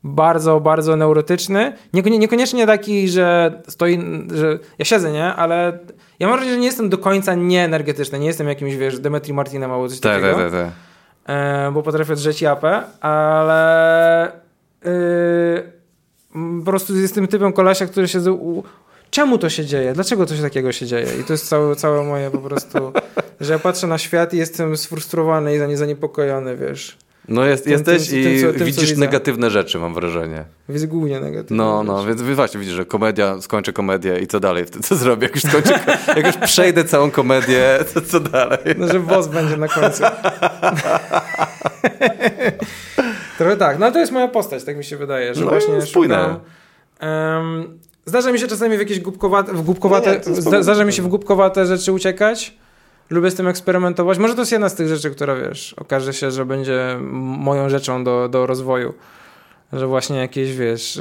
[0.03, 1.73] bardzo, bardzo neurotyczny.
[1.93, 3.99] Niekonie- Niekoniecznie taki, że stoi,
[4.33, 5.25] że ja siedzę, nie?
[5.25, 5.79] Ale
[6.19, 8.19] ja mam wrażenie, że nie jestem do końca nieenergetyczny.
[8.19, 10.37] Nie jestem jakimś, wiesz, Demetri Martinem albo coś Tak, takiego.
[10.37, 10.61] tak, tak.
[10.65, 10.71] Ta.
[11.25, 14.31] E, bo potrafię drzeć japę, ale
[14.85, 15.71] yy,
[16.59, 18.31] po prostu jestem typem kolesia, który się...
[18.31, 18.63] U...
[19.09, 19.93] Czemu to się dzieje?
[19.93, 21.07] Dlaczego coś takiego się dzieje?
[21.21, 22.93] I to jest całe, całe moje po prostu...
[23.41, 26.97] że ja patrzę na świat i jestem sfrustrowany i zanie- zaniepokojony, wiesz.
[27.27, 30.45] No jest, Tym- jesteś tym- i tym, co- widzisz negatywne rzeczy, mam wrażenie.
[30.69, 31.57] Jest głównie negatywny.
[31.57, 34.65] No, no, więc wy właśnie widzisz, że komedia, skończę komedię i co dalej?
[34.65, 35.27] Wtedy Co zrobię?
[35.27, 35.79] Jak już skończę,
[36.15, 38.57] jak już przejdę całą komedię, to co dalej?
[38.77, 40.03] No, że boss będzie na końcu.
[43.37, 45.81] Trochę tak, no ale to jest moja postać, tak mi się wydaje, że No, właśnie
[45.81, 46.15] spójne.
[46.15, 46.39] szukam...
[46.99, 50.85] em, zdarza mi się czasami w jakieś głupkowate, w głupkowate, Nie, to jest zda, zdarza
[50.85, 52.57] mi się w głupkowate rzeczy uciekać.
[53.09, 54.17] Lubię z tym eksperymentować.
[54.17, 58.03] Może to jest jedna z tych rzeczy, która wiesz, okaże się, że będzie moją rzeczą
[58.03, 58.93] do, do rozwoju.
[59.73, 60.95] Że właśnie jakieś, wiesz,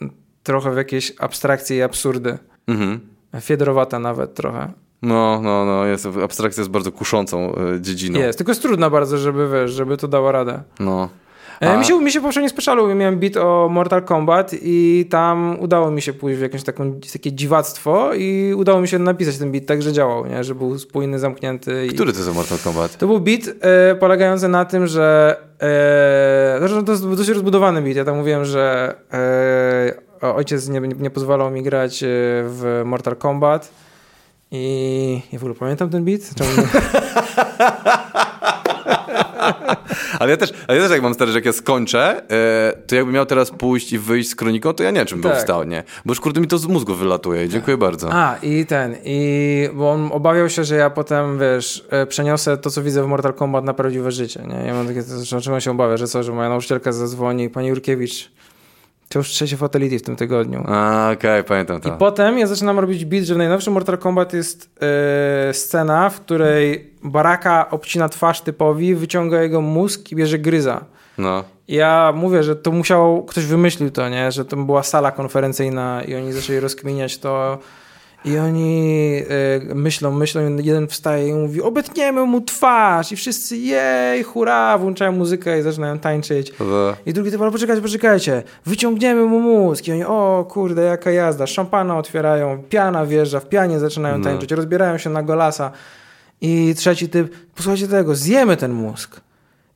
[0.00, 0.08] yy,
[0.42, 2.38] trochę w jakieś abstrakcje i absurdy.
[2.66, 3.00] Mhm.
[3.40, 4.72] Fiedrowata nawet trochę.
[5.02, 8.18] No, no, no, jest, abstrakcja jest bardzo kuszącą y, dziedziną.
[8.18, 10.62] Jest, tylko jest trudna bardzo, żeby, wiesz, żeby to dało radę.
[10.80, 11.08] No.
[11.62, 15.56] E, A- Mi się, mi się poprzednio speszało, miałem bit o Mortal Kombat i tam
[15.60, 19.52] udało mi się pójść w jakieś taką, takie dziwactwo i udało mi się napisać ten
[19.52, 20.44] bit tak, że działał, nie?
[20.44, 21.86] że był spójny, zamknięty.
[21.86, 21.88] I...
[21.88, 22.96] Który to jest Mortal Kombat?
[22.96, 27.96] To był bit e, polegający na tym, że e, to jest dosyć rozbudowany bit.
[27.96, 28.94] Ja tam mówiłem, że
[30.22, 32.06] e, ojciec nie, nie pozwalał mi grać e,
[32.46, 33.70] w Mortal Kombat
[34.50, 36.34] i ja w ogóle pamiętam ten bit?
[36.34, 36.66] Czemu nie?
[40.20, 42.94] Ale ja też, ale ja też jak mam stary, że jak ja skończę, e, to
[42.94, 45.40] jakbym miał teraz pójść i wyjść z kroniką, to ja nie wiem, czym bym Tak.
[45.40, 45.82] wstał, nie?
[46.04, 48.08] Bo już kurde mi to z mózgu wylatuje dziękuję bardzo.
[48.12, 52.70] A, i ten, i bo on obawiał się, że ja potem, wiesz, e, przeniosę to,
[52.70, 54.66] co widzę w Mortal Kombat na prawdziwe życie, nie?
[54.66, 55.00] Ja mam takie,
[55.36, 58.30] o czym on się obawia, że co, że moja nauczycielka zadzwoni, pani Jurkiewicz,
[59.08, 60.64] to już trzecie fatality w tym tygodniu.
[60.66, 61.90] A, okej, pamiętam I to.
[61.90, 64.70] potem ja zaczynam robić beat, że w najnowszym Mortal Kombat jest
[65.48, 70.84] e, scena, w której Baraka obcina twarz typowi, wyciąga jego mózg i bierze gryza.
[71.18, 71.44] No.
[71.68, 74.32] Ja mówię, że to musiał, ktoś wymyślił to, nie?
[74.32, 77.58] Że to była sala konferencyjna i oni zaczęli rozkminiać to
[78.24, 79.14] i oni
[79.70, 85.12] y, myślą, myślą, jeden wstaje i mówi obetniemy mu twarz i wszyscy jej, hurra, włączają
[85.12, 86.52] muzykę i zaczynają tańczyć.
[87.06, 91.46] I drugi typ, ale poczekajcie, poczekajcie, wyciągniemy mu mózg i oni, o kurde, jaka jazda,
[91.46, 94.24] szampana otwierają, piana wjeżdża, w pianie zaczynają No.
[94.24, 95.70] tańczyć, rozbierają się na golasa
[96.40, 99.20] i trzeci typ, posłuchajcie tego, zjemy ten mózg.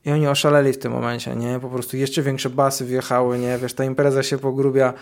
[0.05, 1.61] I oni oszaleli w tym momencie, nie?
[1.61, 3.59] Po prostu jeszcze większe basy wjechały, nie?
[3.59, 4.93] Wiesz, ta impreza się pogrubia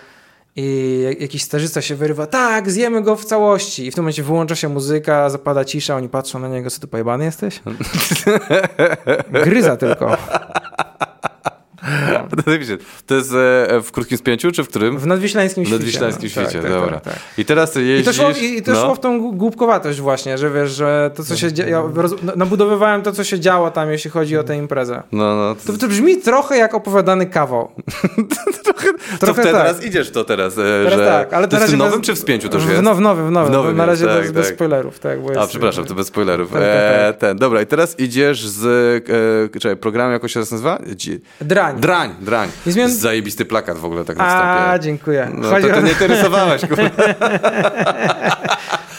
[0.56, 3.86] i jak- jakiś starzysta się wyrywa, tak, zjemy go w całości.
[3.86, 6.86] I w tym momencie wyłącza się muzyka, zapada cisza, oni patrzą na niego, co ty
[6.86, 7.60] pojebany jesteś?
[9.44, 10.16] Gryza tylko.
[13.06, 14.98] To, jest e, w krótkim spięciu, czy w którym?
[14.98, 15.78] W nadwiślańskim W świecie.
[15.78, 16.30] nadwiślańskim no.
[16.30, 17.00] świecie, Tak, tak, dobra.
[17.00, 17.22] tak, tak.
[17.38, 18.16] I teraz ty I jeździsz...
[18.16, 18.80] to, szło, i, to no.
[18.84, 22.32] szło w tą głupkowatość właśnie, że wiesz, że to co się dzieje, ja roz, no-
[22.36, 25.02] nabudowywałem to co się działo tam, jeśli chodzi o tę imprezę.
[25.12, 25.54] No, no.
[25.66, 27.70] To, to brzmi trochę jak opowiadany kawał.
[29.20, 29.52] trochę, tak.
[29.52, 31.06] teraz idziesz w to teraz, e, Teraz że...
[31.06, 32.82] tak, ale to na jest w nowym bez- czy w spięciu to już w, jest?
[32.82, 33.48] now, w nowym, w nowym.
[33.50, 34.54] W nowym na razie jest, bez, tak, bez tak.
[34.56, 34.98] spoilerów.
[34.98, 36.50] Tak, bo A, jest, przepraszam, to bez spoilerów.
[36.50, 38.64] Tak, tak, E, ten, dobra, i teraz idziesz z...
[39.54, 40.78] E, czekaj, program jakoś się nazywa?
[40.96, 41.80] Dzi- Drań.
[41.80, 42.48] Drań, drań.
[42.66, 44.28] I zmian- Zajebisty plakat w ogóle tak na A,
[44.64, 44.84] wstępie.
[44.84, 45.30] dziękuję.
[45.34, 45.82] No Chodzi to o...
[45.82, 46.90] ty nie rysowałeś, kurde.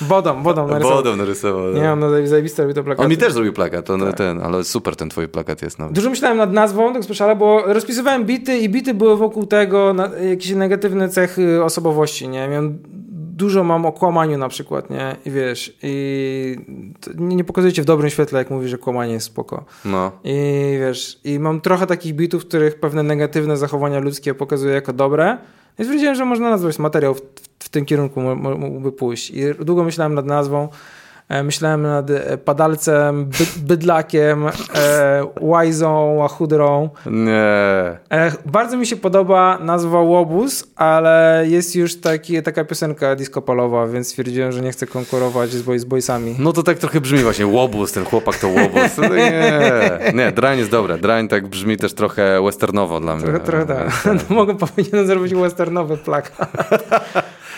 [0.01, 0.97] Bodą, bodą narysował.
[0.97, 1.63] Bodą narysował.
[1.74, 1.82] no.
[1.82, 3.03] Nie, on zajebiste robi to plakaty.
[3.03, 4.15] On mi też zrobił plakat, on, Tak.
[4.17, 5.80] ten, ale super ten twój plakat jest.
[5.80, 5.89] No.
[5.91, 10.09] Dużo myślałem nad nazwą, tak słyszałem, bo rozpisywałem bity i bity były wokół tego, na,
[10.30, 12.47] jakieś negatywne cechy osobowości, nie?
[12.47, 12.80] Miałem,
[13.41, 15.15] dużo mam o kłamaniu na przykład, nie?
[15.25, 16.55] I wiesz, i
[17.17, 19.65] nie, pokazujecie w dobrym świetle, jak mówisz, że kłamanie jest spoko.
[19.85, 20.11] no.
[20.23, 20.33] I
[20.79, 25.37] wiesz, i mam trochę takich bitów, w których pewne negatywne zachowania ludzkie pokazuję jako dobre.
[25.79, 27.21] I stwierdziłem, że można nazwać materiał w,
[27.59, 28.21] w tym kierunku
[28.57, 29.29] mógłby pójść.
[29.29, 30.69] I długo myślałem nad nazwą.
[31.32, 34.51] E, myślałem nad e, padalcem, by, bydlakiem, e,
[35.39, 36.89] łajzą, łachudrą.
[37.05, 37.32] Nie.
[38.11, 43.88] E, bardzo mi się podoba nazwa Łobuz, ale jest już taki, taka piosenka disco polowa,
[43.88, 46.36] więc stwierdziłem, że nie chcę konkurować z, boy, z boysami.
[46.39, 48.97] No to tak trochę brzmi właśnie łobuz, ten chłopak to łobuz.
[48.97, 49.59] No nie,
[50.13, 50.97] nie, drań jest dobre.
[50.97, 53.23] Drań tak brzmi też trochę westernowo dla mnie.
[53.23, 54.03] Trochę, trochę tak.
[54.29, 56.51] No, mogę powinienem zrobić westernowy plakat.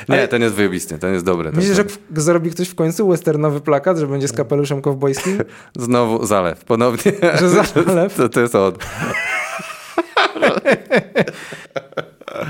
[0.09, 1.49] Nie, ten jest wyjebisty, ten jest dobry.
[1.49, 1.83] ten Myślisz, że
[2.15, 5.39] zrobi ktoś w końcu westernowy plakat, że będzie z kapeluszem kowbojskim?
[5.79, 7.11] Znowu zalew, ponownie.
[7.39, 8.15] Że zalew?
[8.17, 8.73] To, to jest on.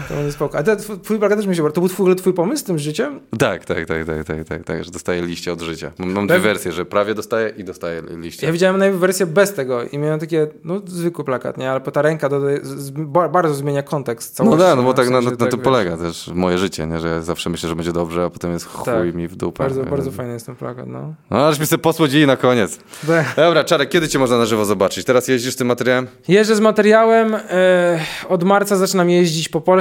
[0.10, 0.58] To będzie spoko.
[0.58, 1.76] A te, tw- twój plakat też mi się podoba.
[1.76, 3.20] To był twój, twój pomysł z tym życiem?
[3.40, 5.92] Tak, tak, tak, tak, tak, tak, tak, że dostaję liście od życia.
[5.98, 8.48] Mam, dwie wersje, że prawie dostaję i dostaję liście.
[8.48, 11.72] Ja widziałem najpierw wersję bez tego i miałem takie, no zwykły plakat, nie?
[11.72, 14.66] Ale po ta ręka dodaje, z, z, ba- bardzo zmienia kontekst No całości.
[14.66, 16.88] tak, no bo w tak na, sensie na, na tym wiesz, polega też moje życie,
[16.88, 17.00] nie?
[17.00, 19.16] że ja zawsze myślę, że będzie dobrze, a potem jest chuj Tak.
[19.16, 19.64] mi w dupę.
[19.64, 21.14] Bardzo, bardzo fajny jest ten plakat, no.
[21.30, 22.80] No, aż mi sobie posłodzili na koniec.
[23.08, 23.34] Tak.
[23.36, 25.06] Dobra, Czarek, kiedy cię można na żywo zobaczyć?
[25.06, 26.08] Teraz jeździsz tym materiałem?
[26.28, 27.36] Jeżdżę z materiałem.
[27.36, 29.73] E, od marca zaczynam jeździć po Polsce.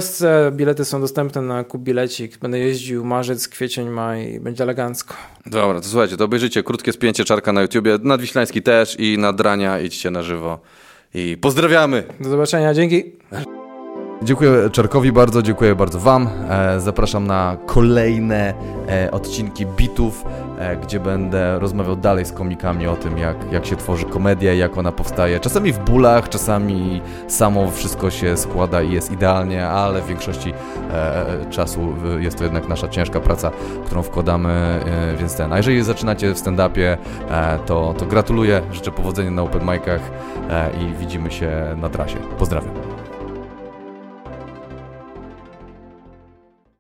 [0.53, 2.39] Bilety są dostępne na Kup Bilecik.
[2.39, 4.41] Będę jeździł marzec, kwiecień, maj.
[4.41, 5.15] Będzie elegancko.
[5.47, 9.81] Dobra, to słuchajcie, to obejrzyjcie krótkie spięcie Czarka na YouTubie, Nadwiślański też i na Drania
[9.81, 10.61] idźcie na żywo.
[11.15, 12.05] I pozdrawiamy!
[12.21, 12.75] Do zobaczenia.
[12.75, 13.13] Dzięki.
[14.25, 16.29] Dziękuję Czarkowi bardzo, dziękuję bardzo Wam.
[16.51, 18.55] E, zapraszam na kolejne
[18.89, 20.25] e, odcinki bitów,
[20.59, 24.79] e, gdzie będę rozmawiał dalej z komikami o tym, jak, jak się tworzy komedia, jak
[24.79, 25.41] ona powstaje.
[25.41, 30.53] Czasami w bólach, czasami samo wszystko się składa i jest idealnie, ale w większości
[31.51, 33.51] czasu jest to jednak nasza ciężka praca,
[33.87, 34.81] którą wkładamy,
[35.19, 35.53] więc ten.
[35.53, 36.97] A jeżeli zaczynacie w stand-upie,
[37.67, 40.01] to, to gratuluję, życzę powodzenia na open micach
[40.81, 42.17] i widzimy się na trasie.
[42.39, 43.02] Pozdrawiam.